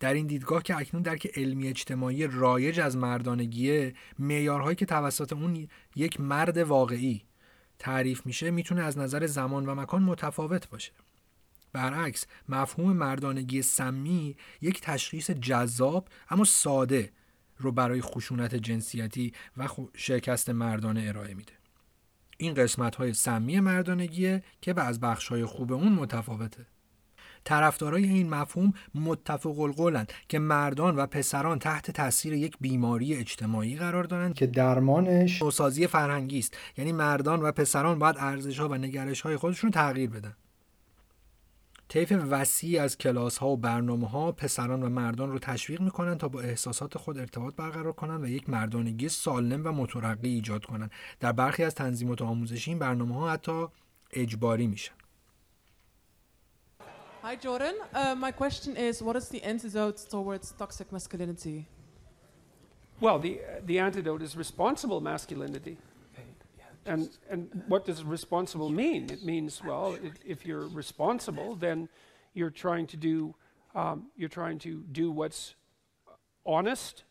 [0.00, 5.68] در این دیدگاه که اکنون درک علمی اجتماعی رایج از مردانگیه معیارهایی که توسط اون
[5.96, 7.22] یک مرد واقعی
[7.78, 10.92] تعریف میشه می‌تونه از نظر زمان و مکان متفاوت باشه.
[11.72, 17.12] برعکس مفهوم مردانگی سمی یک تشخیص جذاب اما ساده
[17.58, 21.52] رو برای خشونت جنسیتی و شکست مردانه ارائه میده.
[22.38, 26.66] این قسمت های سمی مردانگیه که به از بخش های خوب اون متفاوته.
[27.44, 34.04] طرفدارای این مفهوم متفق القولند که مردان و پسران تحت تاثیر یک بیماری اجتماعی قرار
[34.04, 36.56] دارند که درمانش نوسازی فرهنگی است.
[36.76, 40.36] یعنی مردان و پسران باید ارزش ها و نگرش های خودشون تغییر بدن.
[41.90, 46.28] طیف وسیعی از کلاس ها و برنامه ها پسران و مردان رو تشویق می‌کنن تا
[46.28, 51.32] با احساسات خود ارتباط برقرار کنند و یک مردانگی سالم و مترقی ایجاد کنند در
[51.32, 53.66] برخی از تنظیمات آموزشی این برنامه ها حتی
[54.12, 54.92] اجباری میشن
[57.22, 57.76] Hi, Jordan.
[57.94, 61.58] Uh, my question is what is the antidote towards toxic masculinity?
[63.04, 63.32] Well, the,
[63.66, 65.76] the antidote is responsible masculinity.
[66.85, 69.09] And, and what does responsible mean?
[69.09, 71.89] It means, well, if, if you're responsible, then
[72.33, 73.33] you're trying to do,
[73.73, 75.55] um, you're trying to do what's
[76.45, 77.03] honest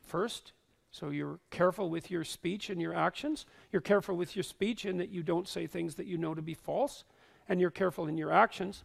[0.00, 0.52] first.
[0.90, 3.44] So you're careful with your speech and your actions.
[3.72, 6.42] You're careful with your speech in that you don't say things that you know to
[6.42, 7.04] be false.
[7.48, 8.84] And you're careful in your actions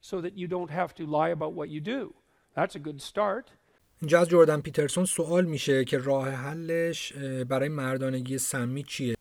[0.00, 2.14] so that you don't have to lie about what you do.
[2.54, 3.50] That's a good start.
[4.00, 7.12] اینجا از جردن پیترسون سوال میشه که راه حلش
[7.48, 9.14] برای مردانگی سمی چیه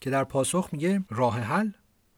[0.00, 1.70] که در پاسخ میگه راه حل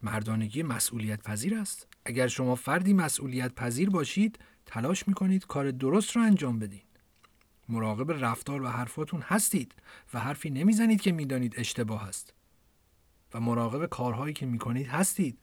[0.03, 1.87] مردانگی مسئولیت پذیر است.
[2.05, 6.87] اگر شما فردی مسئولیت پذیر باشید تلاش می‌کنید کار درست رو انجام بدید
[7.69, 9.75] مراقب رفتار و حرفاتون هستید
[10.15, 12.35] و حرفی نمی‌زنید که می‌دانید اشتباه است.
[13.35, 15.39] و مراقب کارهایی که می‌کنید هستید.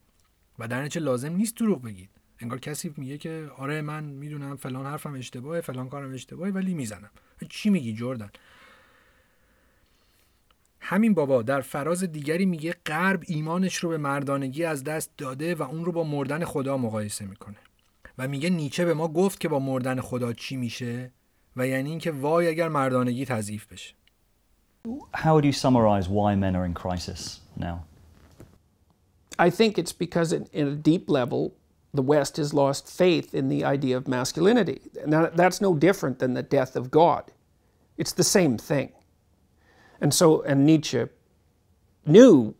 [0.60, 2.10] و در نتیجه لازم نیست دروغ بگید.
[2.40, 7.10] انگار کسی میگه که آره من می‌دونم فلان حرفم اشتباهه فلان کارم اشتباهه ولی می‌زنم.
[7.50, 8.30] چی میگی جردن؟
[10.80, 15.64] همین بابا در فراز دیگری میگه غرب ایمانش رو به مردانگی از دست داده و
[15.64, 17.58] اون رو با مردن خدا مقایسه می‌کنه
[18.18, 21.12] و میگه نیچه به ما گفت که با مردن خدا چی میشه
[21.56, 23.94] و یعنی اینکه وای اگر مردانگی تضعیف بشه
[25.14, 27.84] How would you summarize why men are in crisis now?
[29.38, 31.54] I think it's because, in, in a deep level,
[31.94, 34.82] the West has lost faith in the idea of masculinity.
[35.06, 37.24] Now, that's no different than the death of God.
[37.98, 38.92] It's the same thing.
[40.02, 41.06] And so, and Nietzsche
[42.06, 42.56] knew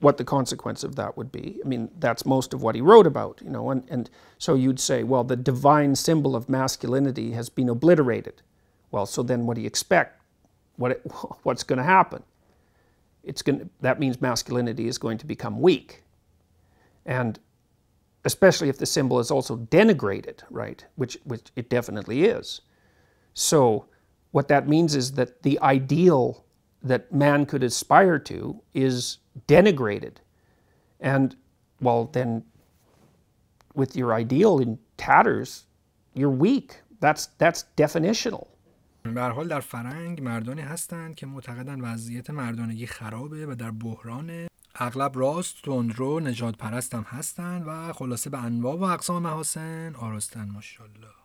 [0.00, 1.60] what the consequence of that would be.
[1.62, 4.08] I mean, that's most of what he wrote about, you know, and, and
[4.38, 8.40] so you'd say, well, the divine symbol of masculinity has been obliterated.
[8.90, 10.20] Well, so then what do you expect?
[10.76, 11.02] What it,
[11.42, 12.22] what's going to happen?
[13.22, 16.02] It's going to, that means masculinity is going to become weak.
[17.04, 17.38] And
[18.24, 20.84] especially if the symbol is also denigrated, right?
[20.96, 22.62] Which, which it definitely is.
[23.34, 23.86] So
[24.30, 26.44] what that means is that the ideal
[26.82, 30.16] that man could aspire to is denigrated.
[31.00, 31.36] And
[31.80, 32.44] well, then
[33.74, 35.66] with your ideal in tatters,
[36.14, 36.80] you're weak.
[37.00, 38.46] That's, that's definitional.
[39.02, 45.18] به حال در فرنگ مردانی هستند که معتقدن وضعیت مردانگی خرابه و در بحران اغلب
[45.18, 51.19] راست تندرو نجات پرست هم هستند و خلاصه به انواع و اقسام محاسن آرستن ماشاءالله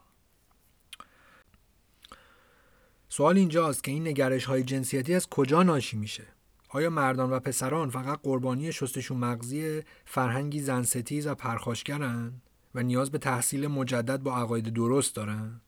[3.16, 6.24] سوال اینجاست که این نگرش های جنسیتی از کجا ناشی میشه؟
[6.70, 12.34] آیا مردان و پسران فقط قربانی شستشون مغزی فرهنگی زنستیز و پرخاشگرن
[12.76, 15.62] و نیاز به تحصیل مجدد با عقاید درست دارن؟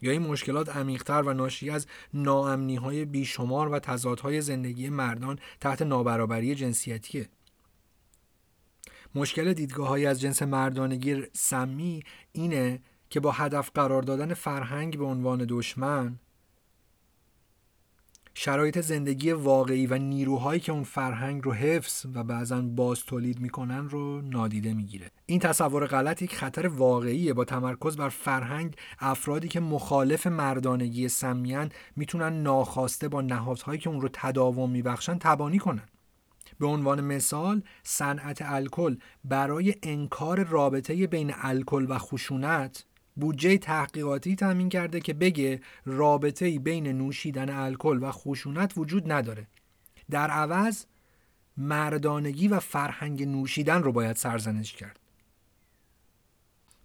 [0.00, 5.82] یا این مشکلات عمیقتر و ناشی از ناامنی های بیشمار و تضادهای زندگی مردان تحت
[5.82, 7.28] نابرابری جنسیتیه؟
[9.14, 12.80] مشکل دیدگاه های از جنس مردانگی سمی اینه
[13.10, 16.18] که با هدف قرار دادن فرهنگ به عنوان دشمن
[18.38, 23.88] شرایط زندگی واقعی و نیروهایی که اون فرهنگ رو حفظ و بعضا باز تولید می‌کنن
[23.88, 25.10] رو نادیده می‌گیره.
[25.26, 27.34] این تصور غلط یک خطر واقعیه.
[27.34, 34.00] با تمرکز بر فرهنگ افرادی که مخالف مردانگی سمیان می‌تونن ناخواسته با نهادهایی که اون
[34.00, 35.88] رو تداوم میبخشن تبانی کنن.
[36.58, 42.84] به عنوان مثال صنعت الکل برای انکار رابطه بین الکل و خشونت
[43.16, 49.46] بودجه تحقیقاتی تامین کرده که بگه رابطه بین نوشیدن الکل و خشونت وجود نداره.
[50.10, 50.84] در عوض
[51.56, 54.98] مردانگی و فرهنگ نوشیدن رو باید سرزنش کرد.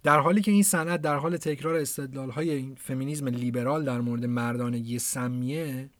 [0.02, 4.24] در حالی که این صنعت در حال تکرار استدلال های این فمینیزم لیبرال در مورد
[4.24, 5.90] مردانگی سمیه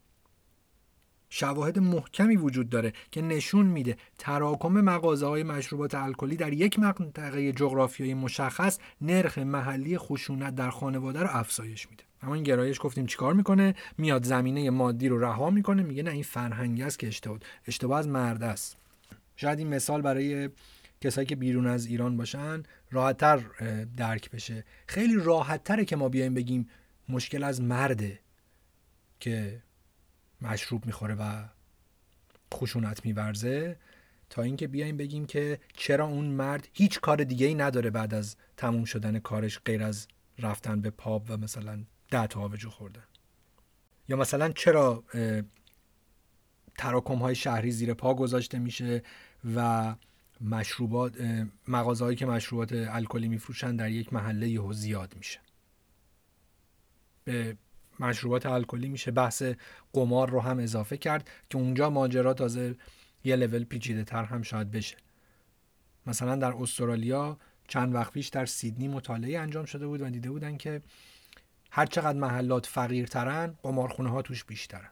[1.35, 7.51] شواهد محکمی وجود داره که نشون میده تراکم مغازه های مشروبات الکلی در یک منطقه
[7.51, 12.03] جغرافیایی مشخص نرخ محلی خشونت در خانواده رو افزایش میده.
[12.21, 16.23] اما این گرایش گفتیم چیکار می‌کنه؟ میاد زمینه مادی رو رها می‌کنه میگه نه این
[16.23, 18.77] فرهنگ است که اشتباه اشتباه از مرد است.
[19.35, 20.49] شاید این مثال برای
[21.01, 23.39] کسایی که بیرون از ایران باشن راحتتر
[23.97, 24.65] درک بشه.
[24.87, 26.69] خیلی راحتتره که ما بیایم بگیم
[27.09, 28.19] مشکل از مرده
[29.19, 29.61] که
[30.43, 31.43] مشروب می‌خوره و
[32.53, 33.77] خشونت میورزه
[34.29, 38.35] تا اینکه بیایم بگیم که چرا اون مرد هیچ کار دیگه ای نداره بعد از
[38.57, 40.07] تموم شدن کارش غیر از
[40.39, 43.03] رفتن به پاب و مثلا ده تا آبجو خوردن
[44.09, 45.03] یا مثلا چرا
[46.77, 49.03] تراکم های شهری زیر پا گذاشته میشه
[49.55, 49.95] و
[50.41, 51.13] مشروبات
[51.67, 55.39] مغازهایی که مشروبات الکلی میفروشن در یک محله یهو زیاد میشه.
[57.23, 57.57] به
[57.99, 59.43] مشروبات الکلی میشه بحث
[59.93, 62.75] قمار رو هم اضافه کرد که اونجا ماجرا تازه
[63.23, 64.97] یه لول پیچیده تر هم شاید بشه.
[66.07, 67.37] مثلا در استرالیا
[67.67, 70.81] چند وقت پیش در سیدنی مطالعه انجام شده بود و دیده بودن که
[71.71, 74.89] هر چقدر محلات فقیرترن قمارخونه ها توش بیشترن.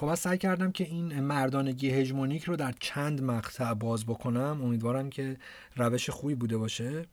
[0.00, 4.60] خب سعی کردم که این مردانگی هژمونیک رو در چند مقطع باز بکنم.
[4.62, 5.36] امیدوارم که
[5.76, 7.04] روش خوبی بوده باشه.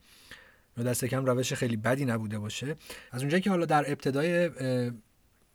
[0.77, 2.75] و دست کم روش خیلی بدی نبوده باشه.
[3.11, 4.49] از اونجایی که حالا در ابتدای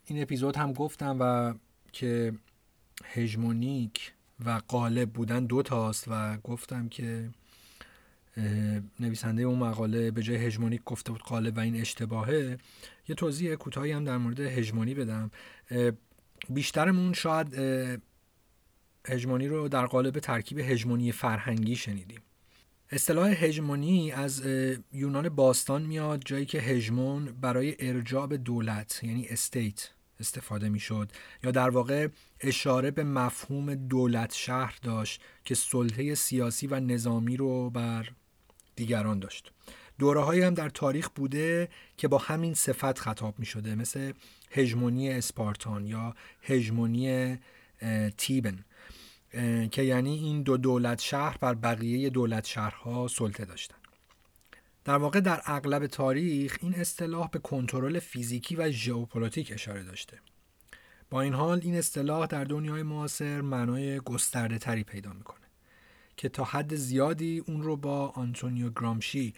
[0.05, 1.55] این اپیزود هم گفتم و
[1.93, 2.33] که
[3.05, 4.12] هژمونیک
[4.45, 7.30] و قالب بودن دو تاست و گفتم که
[9.01, 12.59] نویسنده اون مقاله به جای هژمونیک گفته بود قالب و این اشتباهه
[13.09, 15.30] یه توضیح کوتاهی هم در مورد هژمونی بدم.
[16.49, 17.55] بیشترمون شاید
[19.09, 22.20] هژمونی رو در قالب ترکیب هژمونی فرهنگی شنیدیم.
[22.90, 24.43] اصطلاح هژمونی از
[24.93, 29.90] یونان باستان میاد جایی که هژمون برای ارجاع به دولت یعنی استیت
[30.20, 31.12] استفاده می‌شد.
[31.45, 32.09] یا در واقع
[32.40, 38.09] اشاره به مفهوم دولت شهر داشت که سلطه سیاسی و نظامی رو بر
[38.76, 39.53] دیگران داشت.
[39.99, 44.12] دوره هم در تاریخ بوده که با همین صفت خطاب می شده مثل
[44.53, 47.39] هژمونی Spartan یا هژمونی
[48.16, 48.64] Theban
[49.71, 53.77] که یعنی این دو دولت شهر بر بقیه دولت شهرها سلطه داشتن.
[54.85, 60.19] در واقع در اغلب تاریخ این اصطلاح به کنترل فیزیکی و ژئوپلیتیک اشاره داشته.
[61.11, 65.47] با این حال این اصطلاح در دنیای معاصر معنای گسترده تری پیدا می‌کنه
[66.17, 69.35] که تا حد زیادی اون رو با آنتونیو گرامشی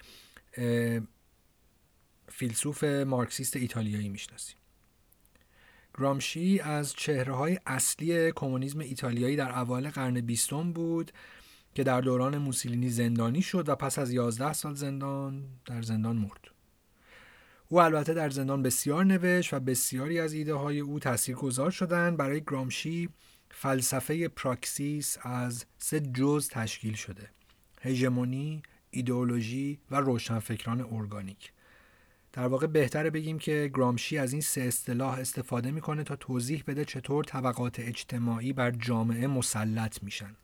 [2.28, 4.56] فیلسوف مارکسیست ایتالیایی می‌شناسیم.
[5.98, 11.12] گرامشی از چهره های اصلی کمونیسم ایتالیایی در اوایل قرن بیستم بود
[11.74, 16.44] که در دوران موسولینی زندانی شد و پس از 11 سال زندان در زندان مرد.
[17.68, 22.16] او البته در زندان بسیار نوشت و بسیاری از ایده های او تأثیر گذار شدند
[22.16, 23.08] برای گرامشی
[23.50, 27.30] فلسفه پراکسیس از سه جز تشکیل شده
[27.80, 31.52] هژمونی، ایدئولوژی و روشنفکران ارگانیک
[32.34, 36.84] در واقع بهتره بگیم که گرامشی از این سه اصطلاح استفاده می‌کنه تا توضیح بده
[36.84, 40.36] چطور طبقات اجتماعی بر جامعه مسلط میشن.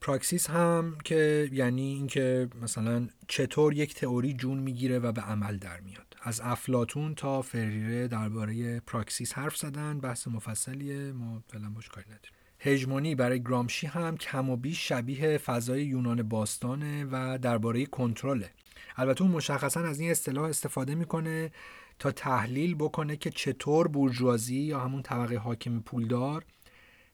[0.00, 5.80] پراکسیس هم که یعنی اینکه مثلا چطور یک تئوری جون می‌گیره و به عمل در
[5.80, 6.16] میاد.
[6.22, 12.41] از افلاطون تا فریره درباره پراکسیس حرف زدن بحث مفصلیه ما فعلا باش کاری نداریم.
[12.64, 18.50] هژمونی برای گرامشی هم کم و بیش شبیه فضای یونان باستانه و درباره کنترله.
[18.96, 21.50] البته اون مشخصا از این اصطلاح استفاده می‌کنه
[21.98, 26.44] تا تحلیل بکنه که چطور بورژوازی یا همون طبقه حاکم پولدار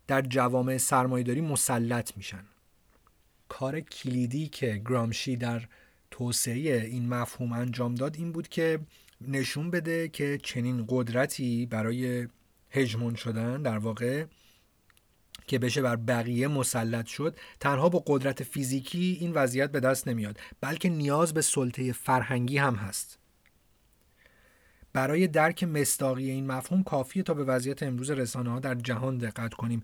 [0.07, 2.45] در جوامع سرمایهداری مسلط میشن.
[3.49, 5.63] کار کلیدی که گرامشی در
[6.11, 8.81] توسعه این مفهوم انجام داد این بود که
[9.21, 12.29] نشون بده که چنین قدرتی برای
[12.71, 14.25] هژمون شدن در واقع
[15.49, 20.39] که بشه بر بقیه مسلط شد تنها با قدرت فیزیکی این وضعیت به دست نمیاد
[20.61, 23.19] بلکه نیاز به سلطه فرهنگی هم هست.
[24.93, 29.55] برای درک مصداقی این مفهوم کافیه تا به وضعیت امروز رسانه ها در جهان دقت
[29.55, 29.83] کنیم.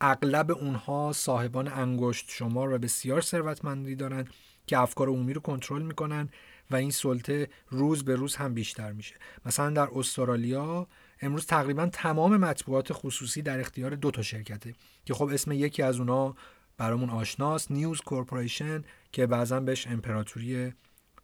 [0.00, 4.30] اغلب اونها صاحبان انگشت شمار و بسیار ثروتمندی دارند
[4.66, 6.28] که افکار عمومی رو کنترل می‌کنن
[6.70, 9.14] و این سلطه روز به روز هم بیشتر میشه.
[9.46, 10.86] مثلا در استرالیا
[11.20, 15.98] امروز تقریبا تمام مطبوعات خصوصی در اختیار دو تا شرکته که خب اسم یکی از
[15.98, 16.34] اونا
[16.76, 20.72] برامون آشناست نیوز کورپوریشن که بعضا بهش امپراتوری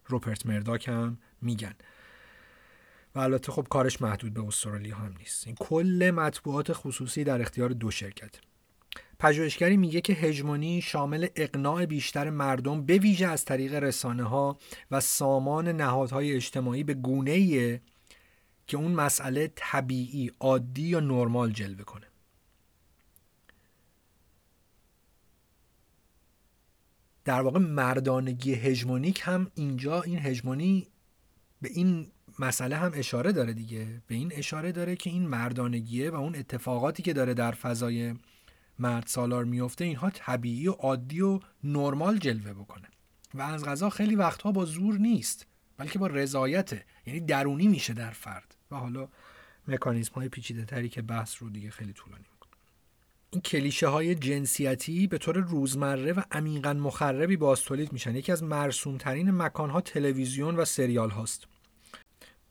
[0.06, 1.74] روپرت مرداک هم میگن.
[3.14, 5.46] و البته خب کارش محدود به استرالیا هم نیست.
[5.46, 8.34] این کل مطبوعات خصوصی در اختیار دو شرکت.
[9.18, 14.58] پژوهشگری میگه که هژمونی شامل اقناع بیشتر مردم به ویژه از طریق رسانه ها
[14.90, 17.80] و سامان نهادهای اجتماعی به گونه
[18.70, 22.06] که اون مسئله طبیعی عادی یا نرمال جلوه کنه.
[27.24, 30.86] در واقع مردانگی هژمونیک هم اینجا این هژمونی
[31.62, 32.06] به این
[32.38, 34.02] مسئله هم اشاره داره دیگه.
[34.06, 38.14] به این اشاره داره که این مردانگیه و اون اتفاقاتی که داره در فضای
[38.78, 42.88] مرد سالار میفته اینها طبیعی و عادی و نرمال جلوه بکنه.
[43.34, 45.46] و از غذا خیلی وقتها با زور نیست
[45.76, 46.84] بلکه با رضایته.
[47.06, 48.59] یعنی درونی میشه در فرد.
[48.70, 49.08] و حالا
[49.68, 52.50] مکانیزم های پیچیده تری که بحث رو دیگه خیلی طولانی می‌کنه.
[53.30, 58.16] این کلیشه های جنسیتی به طور روزمره و عمیقا مخربی باز تولید میشن.
[58.16, 61.46] یکی از مرسوم ترین مکان ها تلویزیون و سریال هاست.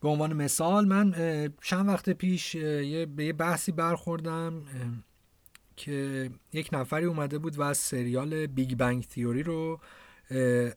[0.00, 1.14] به عنوان مثال من
[1.62, 4.62] چند وقت پیش به یه بحثی برخوردم
[5.76, 9.80] که یک نفری اومده بود و از سریال بیگ بنگ تیوری رو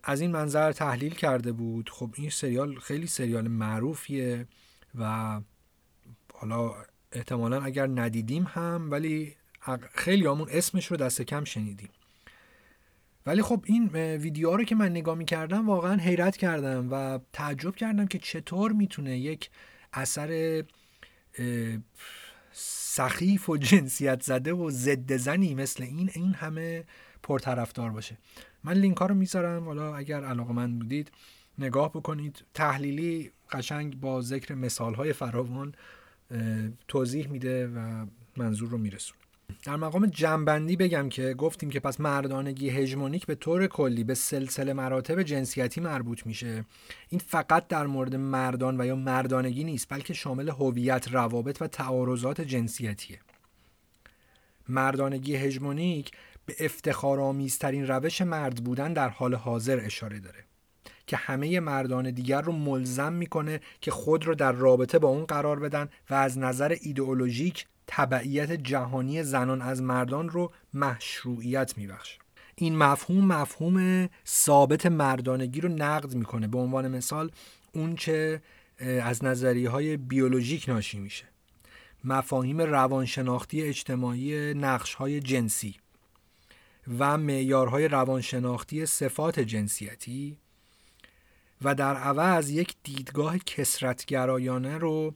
[0.03, 1.89] از این منظر تحلیل کرده بود.
[1.89, 4.47] خب این سریال خیلی سریال معروفیه.
[4.95, 5.41] و
[6.33, 6.73] حالا
[7.11, 9.35] احتمالا اگر ندیدیم هم ولی
[9.93, 11.89] خیلی همون اسمش رو دست کم شنیدیم.
[13.25, 17.75] ولی خب این ویدیو رو که من نگاه می کردم واقعا حیرت کردم و تعجب
[17.75, 19.49] کردم که چطور می‌تونه یک
[19.93, 20.63] اثر
[22.51, 26.83] سخیف و جنسیت زده و ضد زنی مثل این این همه
[27.23, 28.17] پرطرفدار باشه.
[28.63, 31.11] من لینک ها رو می‌ذارم حالا اگر علاقه من بودید.
[31.59, 32.43] نگاه بکنید.
[32.53, 35.75] تحلیلی قشنگ با ذکر مثال های فراوان
[36.87, 38.05] توضیح میده و
[38.37, 39.19] منظور رو میرسونه.
[39.65, 44.73] در مقام جنبندی بگم که گفتیم که پس مردانگی هژمونیک به طور کلی به سلسله
[44.73, 46.65] مراتب جنسیتی مربوط میشه.
[47.09, 52.41] این فقط در مورد مردان و یا مردانگی نیست بلکه شامل هویت روابط و تعارضات
[52.41, 53.19] جنسیتیه.
[54.69, 56.11] مردانگی هژمونیک
[56.45, 60.43] به افتخارآمیزترین روش مرد بودن در حال حاضر اشاره داره.
[61.07, 65.59] که همه مردان دیگر رو ملزم می‌کنه که خود رو در رابطه با اون قرار
[65.59, 72.19] بدن و از نظر ایدئولوژیک تبعیت جهانی زنان از مردان رو مشروعیت میبخشه.
[72.55, 76.47] این مفهوم مفهوم ثابت مردانگی رو نقد می‌کنه.
[76.47, 77.31] به عنوان مثال
[77.73, 78.41] اون چه
[79.01, 81.25] از نظریه های بیولوژیک ناشی میشه.
[82.03, 85.75] مفاهیم روانشناختی اجتماعی نقش های جنسی
[86.99, 90.37] و معیارهای روانشناختی صفات جنسیتی
[91.63, 95.15] و در عوض یک دیدگاه کسرتگرایانه رو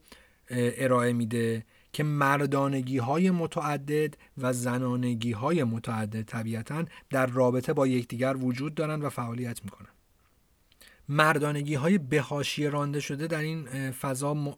[0.50, 8.38] ارائه میده که مردانگی های متعدد و زنانگی های متعدد طبیعتا در رابطه با یکدیگر
[8.38, 9.88] وجود دارند و فعالیت می‌کنن.
[11.10, 14.58] مردانگی های بهاشی رانده شده در این فضا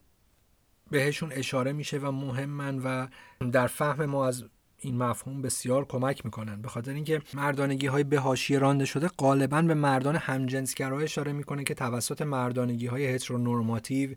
[0.91, 3.07] بهشون اشاره میشه و مهمن و
[3.51, 4.43] در فهم ما از
[4.79, 6.61] این مفهوم بسیار کمک می‌کنن.
[6.61, 11.63] به خاطر اینکه مردانگی های به حاشیه رانده شده غالبا به مردان همجنسگرا اشاره می‌کنه
[11.63, 14.15] که توسط مردانگی های هترونورماتیو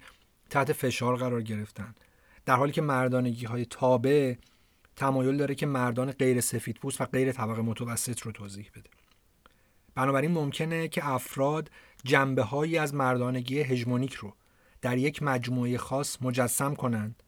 [0.51, 1.95] تحت فشار قرار گرفتن.
[2.47, 4.35] در حالی که مردانگی های تابع
[4.97, 8.91] تمایل داره که مردان غیر سفید پوست و غیر طبقه متوسط رو توضیح بده.
[9.95, 11.71] بنابراین ممکنه که افراد
[12.05, 14.33] جنبه هایی از مردانگی هژمونیک رو
[14.83, 17.23] در یک مجموعه خاص مجسم کنند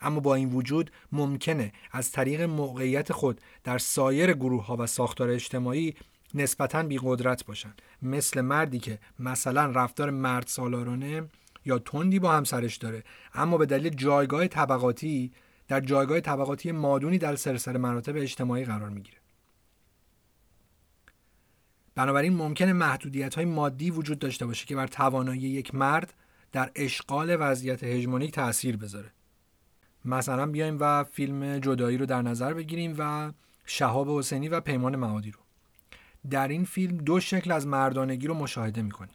[0.00, 5.30] اما با این وجود ممکنه از طریق موقعیت خود در سایر گروه ها و ساختار
[5.30, 5.94] اجتماعی
[6.34, 11.28] نسبتا بی قدرت باشن مثل مردی که مثلا رفتار مرد سالارانه
[11.64, 15.32] یا تندی با همسرش داره اما به دلیل جایگاه طبقاتی
[15.68, 19.18] در جایگاه طبقاتی مادونی در سرسر مراتب اجتماعی قرار می‌گیره.
[21.94, 26.14] بنابراین ممکنه محدودیت های مادی وجود داشته باشه که بر توانایی یک مرد
[26.52, 29.12] در اشغال وضعیت هژمونیک تاثیر بذاره.
[30.06, 33.32] مثلا بیایم و فیلم جدایی رو در نظر بگیریم و
[33.64, 35.40] شهاب حسینی و پیمان معادی رو.
[36.30, 39.14] در این فیلم دو شکل از مردانگی رو مشاهده می‌کنیم.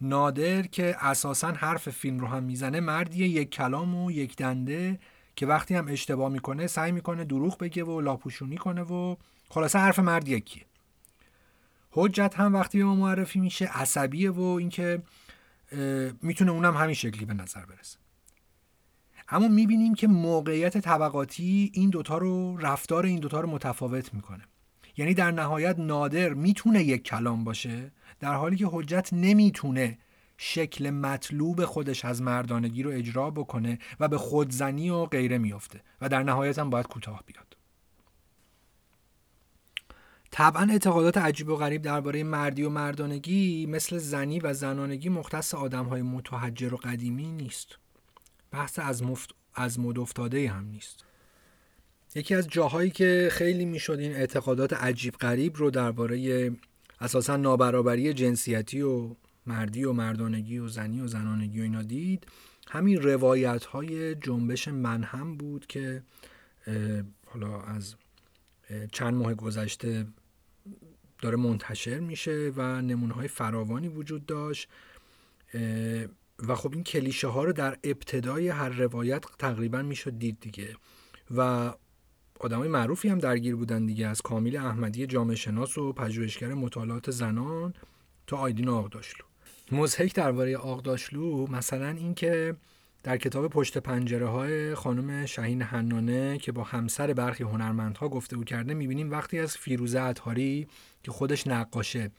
[0.00, 4.98] نادر که اساسا حرف فیلم رو هم می‌زنه مردیه یک کلام و یک دنده
[5.36, 9.16] که وقتی هم اشتباه می‌کنه سعی می‌کنه دروغ بگه و لاپوشونی کنه و
[9.48, 10.64] خلاصه حرف مرد یکیه.
[11.90, 15.02] حجت هم وقتی به ما معرفی میشه عصبیه و اینکه
[16.22, 17.98] می‌تونه اونم همین شکلی به نظر برسه.
[19.32, 24.44] اما می‌بینیم که موقعیت طبقاتی این دوتا رو رفتار این دوتا رو متفاوت می‌کنه.
[24.96, 29.98] یعنی در نهایت نادر می‌تونه یک کلام باشه در حالی که حجت نمی‌تونه
[30.36, 36.08] شکل مطلوب خودش از مردانگی رو اجرا بکنه و به خودزنی و غیره میافته و
[36.08, 37.56] در نهایت هم باید کوتاه بیاد.
[40.30, 45.84] طبعا اعتقادات عجیب و غریب درباره مردی و مردانگی مثل زنی و زنانگی مختص آدم
[45.84, 47.78] های متحجر و قدیمی نیست.
[48.52, 49.30] بحث از, مفت...
[49.54, 51.04] از مد افتاده هم نیست.
[52.14, 56.50] یکی از جاهایی که خیلی می‌شد این اعتقادات عجیب غریب رو درباره
[57.00, 62.26] اساسا نابرابری جنسیتی و مردی و مردانگی و زنی و زنانگی و اینا دید
[62.68, 66.02] همین روایت های جنبش منهم بود که
[67.26, 67.94] حالا از
[68.92, 70.06] چند ماه گذشته
[71.22, 74.68] داره منتشر میشه و نمونه های فراوانی وجود داشت.
[76.48, 80.76] و خب این کلیشه ها رو در ابتدای هر روایت تقریبا می‌شد دید دیگه.
[81.36, 81.72] و
[82.40, 87.74] آدمای معروفی هم درگیر بودن دیگه از کامیل احمدی جامعه شناس و پژوهشگر مطالعات زنان
[88.26, 89.24] تا آیدین آقداشلو
[89.72, 92.56] مزهک درباره آقداشلو مثلا اینکه
[93.02, 98.44] در کتاب پشت پنجره های خانم شهین حنانه که با همسر برخی هنرمندها گفته او
[98.44, 100.66] کرده می‌بینیم وقتی از فیروزه اطهاری
[101.02, 102.10] که خودش نقاشه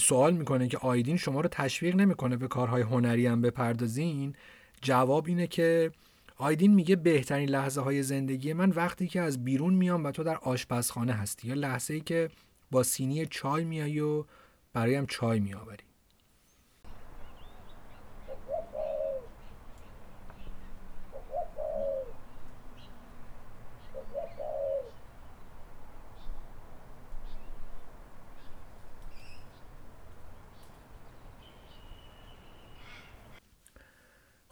[0.00, 4.34] سوال می‌کنه که آیدین شما رو تشویق نمی‌کنه به کارهای هنری هم بپردازین.
[4.82, 5.90] جواب اینه که
[6.36, 10.36] آیدین میگه بهترین لحظه های زندگی من وقتی که از بیرون میام و تو در
[10.36, 11.48] آشپزخانه هستی.
[11.48, 12.30] یا لحظه ای که
[12.70, 14.24] با سینی چای میای و
[14.72, 15.89] برایم چای میآوری.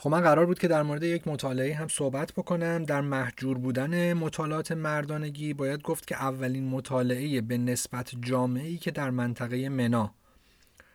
[0.01, 2.85] خب من قرار بود که در مورد یک مطالعه هم صحبت بکنم.
[2.85, 9.11] در محجور بودن مطالعات مردانگی باید گفت که اولین مطالعه به نسبت جامعی که در
[9.11, 10.15] منطقه منا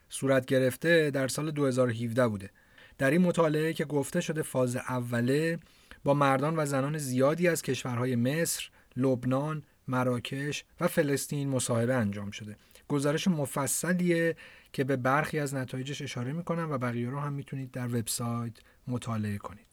[0.10, 2.50] صورت گرفته در سال 2017 بوده.
[2.98, 5.60] در این مطالعه که گفته شده فاز اوله
[6.04, 12.56] با مردان و زنان زیادی از کشورهای مصر، لبنان، مراکش و فلسطین مصاحبه انجام شده.
[12.88, 14.36] گزارش مفصلیه
[14.74, 18.54] که به برخی از نتایجش اشاره می‌کنم و بقیه رو هم می‌تونید در وبسایت
[18.88, 19.66] مطالعه کنید.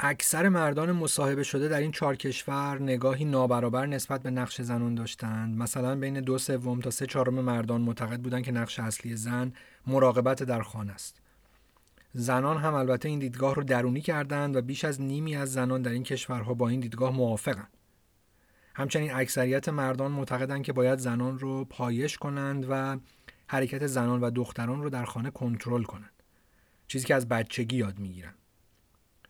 [0.00, 5.58] اکثر مردان مصاحبه شده در این چهار کشور نگاهی نابرابر نسبت به نقش زنان داشتند.
[5.58, 9.52] مثلا بین دو سوم تا سه چهارم مردان معتقد بودند که نقش اصلی زن
[9.86, 11.20] مراقبت در خانه است.
[12.14, 15.90] زنان هم البته این دیدگاه رو درونی کردند و بیش از نیمی از زنان در
[15.90, 17.68] این کشورها با این دیدگاه موافقند.
[18.74, 22.98] همچنین اکثریت مردان معتقدند که باید زنان رو پایش کنند و
[23.46, 26.22] حرکت زنان و دختران رو در خانه کنترل کنند.
[26.88, 28.34] چیزی که از بچگی یاد می‌گیرن.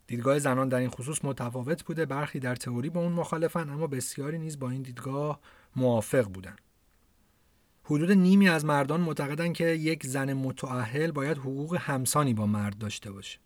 [0.06, 4.38] دیدگاه زنان در این خصوص متفاوت بوده برخی در تئوری با اون مخالفن اما بسیاری
[4.38, 5.40] نیز با این دیدگاه
[5.76, 6.56] موافق بودن.
[7.84, 13.12] حدود نیمی از مردان معتقدند که یک زن متعهل باید حقوق همسانی با مرد داشته
[13.12, 13.38] باشه.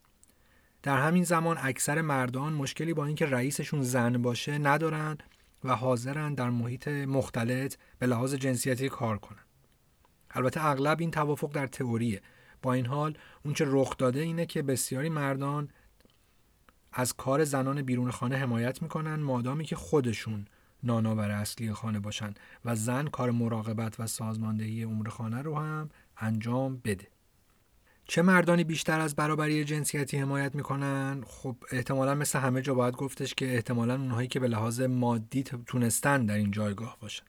[0.82, 5.18] در همین زمان اکثر مردان مشکلی با اینکه رئیسشون زن باشه ندارن.
[5.66, 9.42] و حاضرن در محیط مختلط به لحاظ جنسیتی کار کنن.
[10.30, 12.22] البته اغلب این توافق در تئوریه.
[12.62, 15.68] با این حال اونچه رخ داده اینه که بسیاری مردان
[16.92, 20.44] از کار زنان بیرون خانه حمایت می‌کنن مادامی که خودشون
[20.82, 26.76] نانآور اصلی خانه باشن و زن کار مراقبت و سازماندهی امور خانه رو هم انجام
[26.76, 27.08] بده.
[28.08, 33.34] چه مردانی بیشتر از برابری جنسیتی حمایت می‌کنن؟ خب احتمالا مثل همه جا باید گفتش
[33.34, 37.24] که احتمالا اونهایی که به لحاظ مادی تونستن در این جایگاه باشن.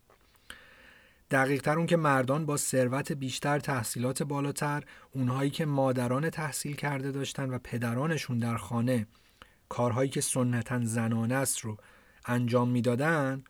[1.31, 7.11] دقیق تر اون که مردان با ثروت بیشتر تحصیلات بالاتر اونهایی که مادران تحصیل کرده
[7.11, 9.07] داشتن و پدرانشون در خانه
[9.69, 11.77] کارهایی که سنتا زنانه است رو
[12.25, 13.43] انجام می‌دادن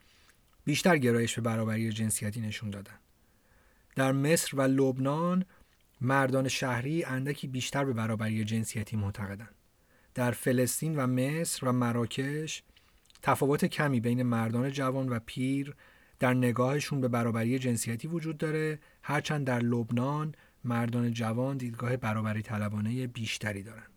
[0.66, 3.00] بیشتر گرایش به برابری جنسیتی نشون دادن.
[3.96, 5.46] در مصر و لبنان
[6.02, 9.56] مردان شهری اندکی بیشتر به برابری جنسیتی معتقدند.
[10.16, 12.64] در فلسطین و مصر و مراکش
[13.22, 15.76] تفاوت کمی بین مردان جوان و پیر
[16.20, 23.08] در نگاهشون به برابری جنسیتی وجود داره هرچند در لبنان مردان جوان دیدگاه برابری طلبانه
[23.08, 23.92] بیشتری دارند.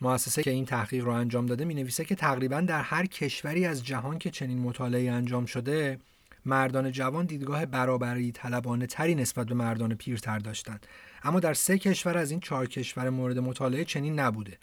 [0.00, 3.84] مؤسسه که این تحقیق رو انجام داده می نویسه که تقریبا در هر کشوری از
[3.84, 5.98] جهان که چنین مطالعه انجام شده
[6.44, 10.86] مردان جوان دیدگاه برابری طلبانه تری نسبت به مردان پیرتر داشتند.
[11.24, 14.58] اما در سه کشور از این چهار کشور مورد مطالعه چنین نبوده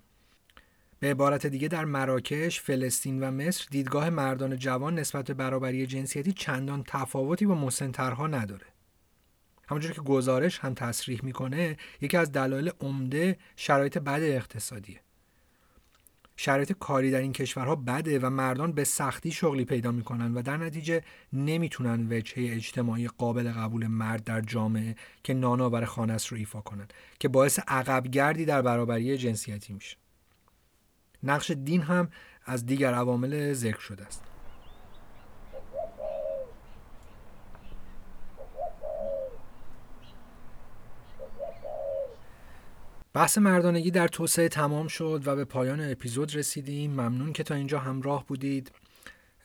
[1.00, 6.34] به عبارت دیگه در مراکش، فلسطین و مصر دیدگاه مردان جوان نسبت به برابری جنسیتی
[6.34, 8.66] چندان تفاوتی با مسنترها نداره.
[9.68, 15.02] همونجور که گزارش هم تصریح می‌کنه یکی از دلایل عمده شرایط بد اقتصادیه.
[16.42, 20.58] شرایط کاری در این کشورها بده و مردان به سختی شغلی پیدا می‌کنن و در
[20.58, 21.02] نتیجه
[21.34, 26.88] نمی‌تونن وجهه اجتماعی قابل قبول مرد در جامعه که نانآور خانه رو ایفا کنن
[27.20, 29.98] که باعث عقبگردی در برابری جنسیتی میشه.
[31.24, 32.10] نقش دین هم
[32.46, 34.29] از دیگر عوامل ذکر شده است
[43.14, 46.92] بحث مردانگی در توسعه تمام شد و به پایان اپیزود رسیدیم.
[46.92, 48.72] ممنون که تا اینجا همراه بودید.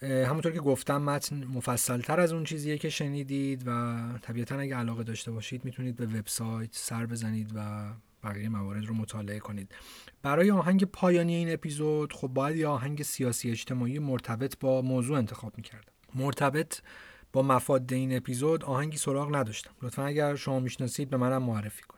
[0.02, 5.30] همونطور که گفتم متن مفصلتر از اون چیزیه که شنیدید و طبیعتا اگه علاقه داشته
[5.30, 7.90] باشید می‌تونید به وبسایت سر بزنید و
[8.24, 9.74] بقیه موارد رو مطالعه کنید.
[10.22, 15.52] برای آهنگ پایانی این اپیزود خب باید یه آهنگ سیاسی اجتماعی مرتبط با موضوع انتخاب
[15.56, 16.80] می‌کردم مرتبط
[17.32, 19.70] با مفاد این اپیزود آهنگی سراغ نداشتم.
[19.82, 21.93] لطفا اگر شما می‌شناسید به منم معرفی کنید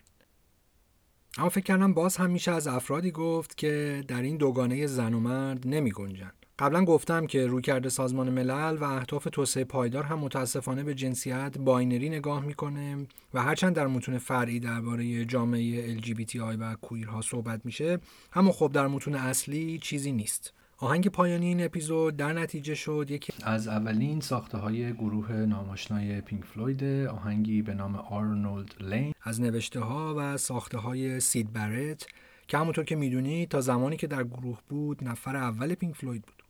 [1.39, 5.21] اما فکر کردم باز هم میشه از افرادی گفت که در این دوگانه زن و
[5.21, 6.33] مرد نمی گنجن.
[6.59, 12.09] قبلا گفتم که رویکرد سازمان ملل و اهداف توسعه پایدار هم متاسفانه به جنسیت باینری
[12.09, 17.99] نگاه می‌کنه و هرچند در متون فرعی درباره جامعه LGBTI و queer ها صحبت میشه
[18.35, 23.07] اما خب در متون اصلی چیزی نیست آهنگ پایانی این اپیزود در نتیجه شد.
[23.11, 29.15] یکی از اولین ساخته های گروه نام‌آشنای پینک فلوید آهنگی به نام آرنولد لین.
[29.23, 32.07] از نوشته ها و ساخته های سید برت
[32.49, 36.43] که همونطور که می‌دونید تا زمانی که در گروه بود نفر اول پینک فلوید بود.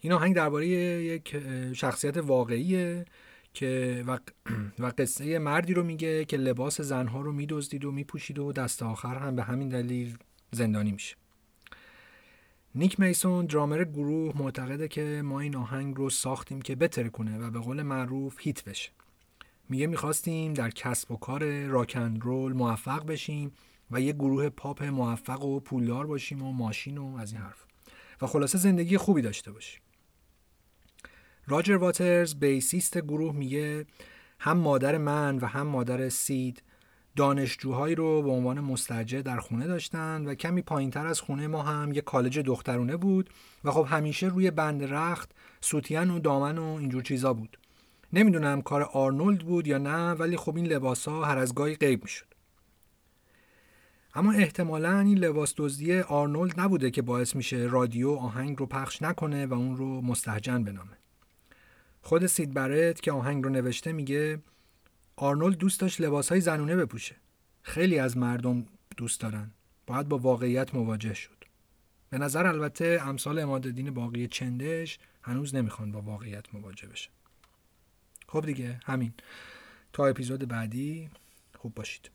[0.00, 1.36] این آهنگ درباره یک
[1.72, 3.04] شخصیت واقعیه
[3.54, 4.18] که و,
[4.78, 9.18] و قصه مردی رو میگه که لباس زنها رو میدزدید و میپوشید و دست آخر
[9.18, 10.16] هم به همین دلیل
[10.50, 11.19] زندانی میشه.
[12.74, 17.50] نیک میسون درامر گروه معتقده که ما این آهنگ رو ساختیم که بتره کنه و
[17.50, 18.90] به قول معروف هیت بشه.
[19.68, 23.52] میگه می‌خواستیم در کسب و کار راکن رول موفق بشیم
[23.90, 27.64] و یه گروه پاپ موفق و پولدار باشیم و ماشین و از این حرف.
[28.22, 29.80] و خلاصه زندگی خوبی داشته باشیم.
[31.46, 33.86] راجر واترز بیسیست گروه میگه
[34.38, 36.62] هم مادر من و هم مادر سید
[37.16, 41.92] دانشجوهایی رو به عنوان مستجر در خونه داشتن و کمی پایینتر از خونه ما هم
[41.92, 43.30] یه کالج دخترونه بود
[43.64, 45.30] و خب همیشه روی بند رخت
[45.60, 47.58] سوتین و دامن و اینجور چیزا بود.
[48.12, 52.02] نمی‌دونم کار آرنولد بود یا نه ولی خب این لباس ها هر از گاهی غیب
[52.02, 52.26] می‌شد.
[54.14, 59.46] اما احتمالا این لباس دزدی آرنولد نبوده که باعث میشه رادیو آهنگ رو پخش نکنه
[59.46, 60.98] و اون رو مستهجن بنامه.
[62.02, 64.38] خود سید برت که آهنگ رو نوشته میگه
[65.22, 67.16] آرنولد دوست داشت لباسهای زنونه بپوشه.
[67.62, 68.66] خیلی از مردم
[68.96, 69.50] دوست دارن.
[69.86, 71.44] باید با واقعیت مواجه شد.
[72.10, 77.10] به نظر البته امثال امادالدین باقی چندش هنوز نمی‌خوان با واقعیت مواجه بشن.
[78.28, 79.12] خب دیگه همین.
[79.92, 81.10] تا اپیزود بعدی
[81.58, 82.10] خوب باشید.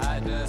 [0.00, 0.46] Had a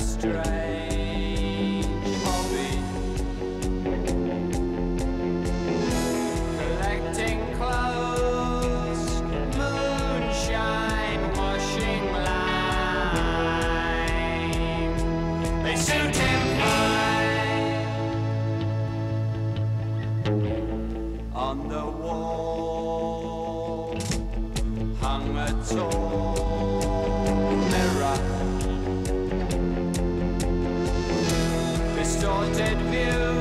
[31.95, 33.38] Distorted view,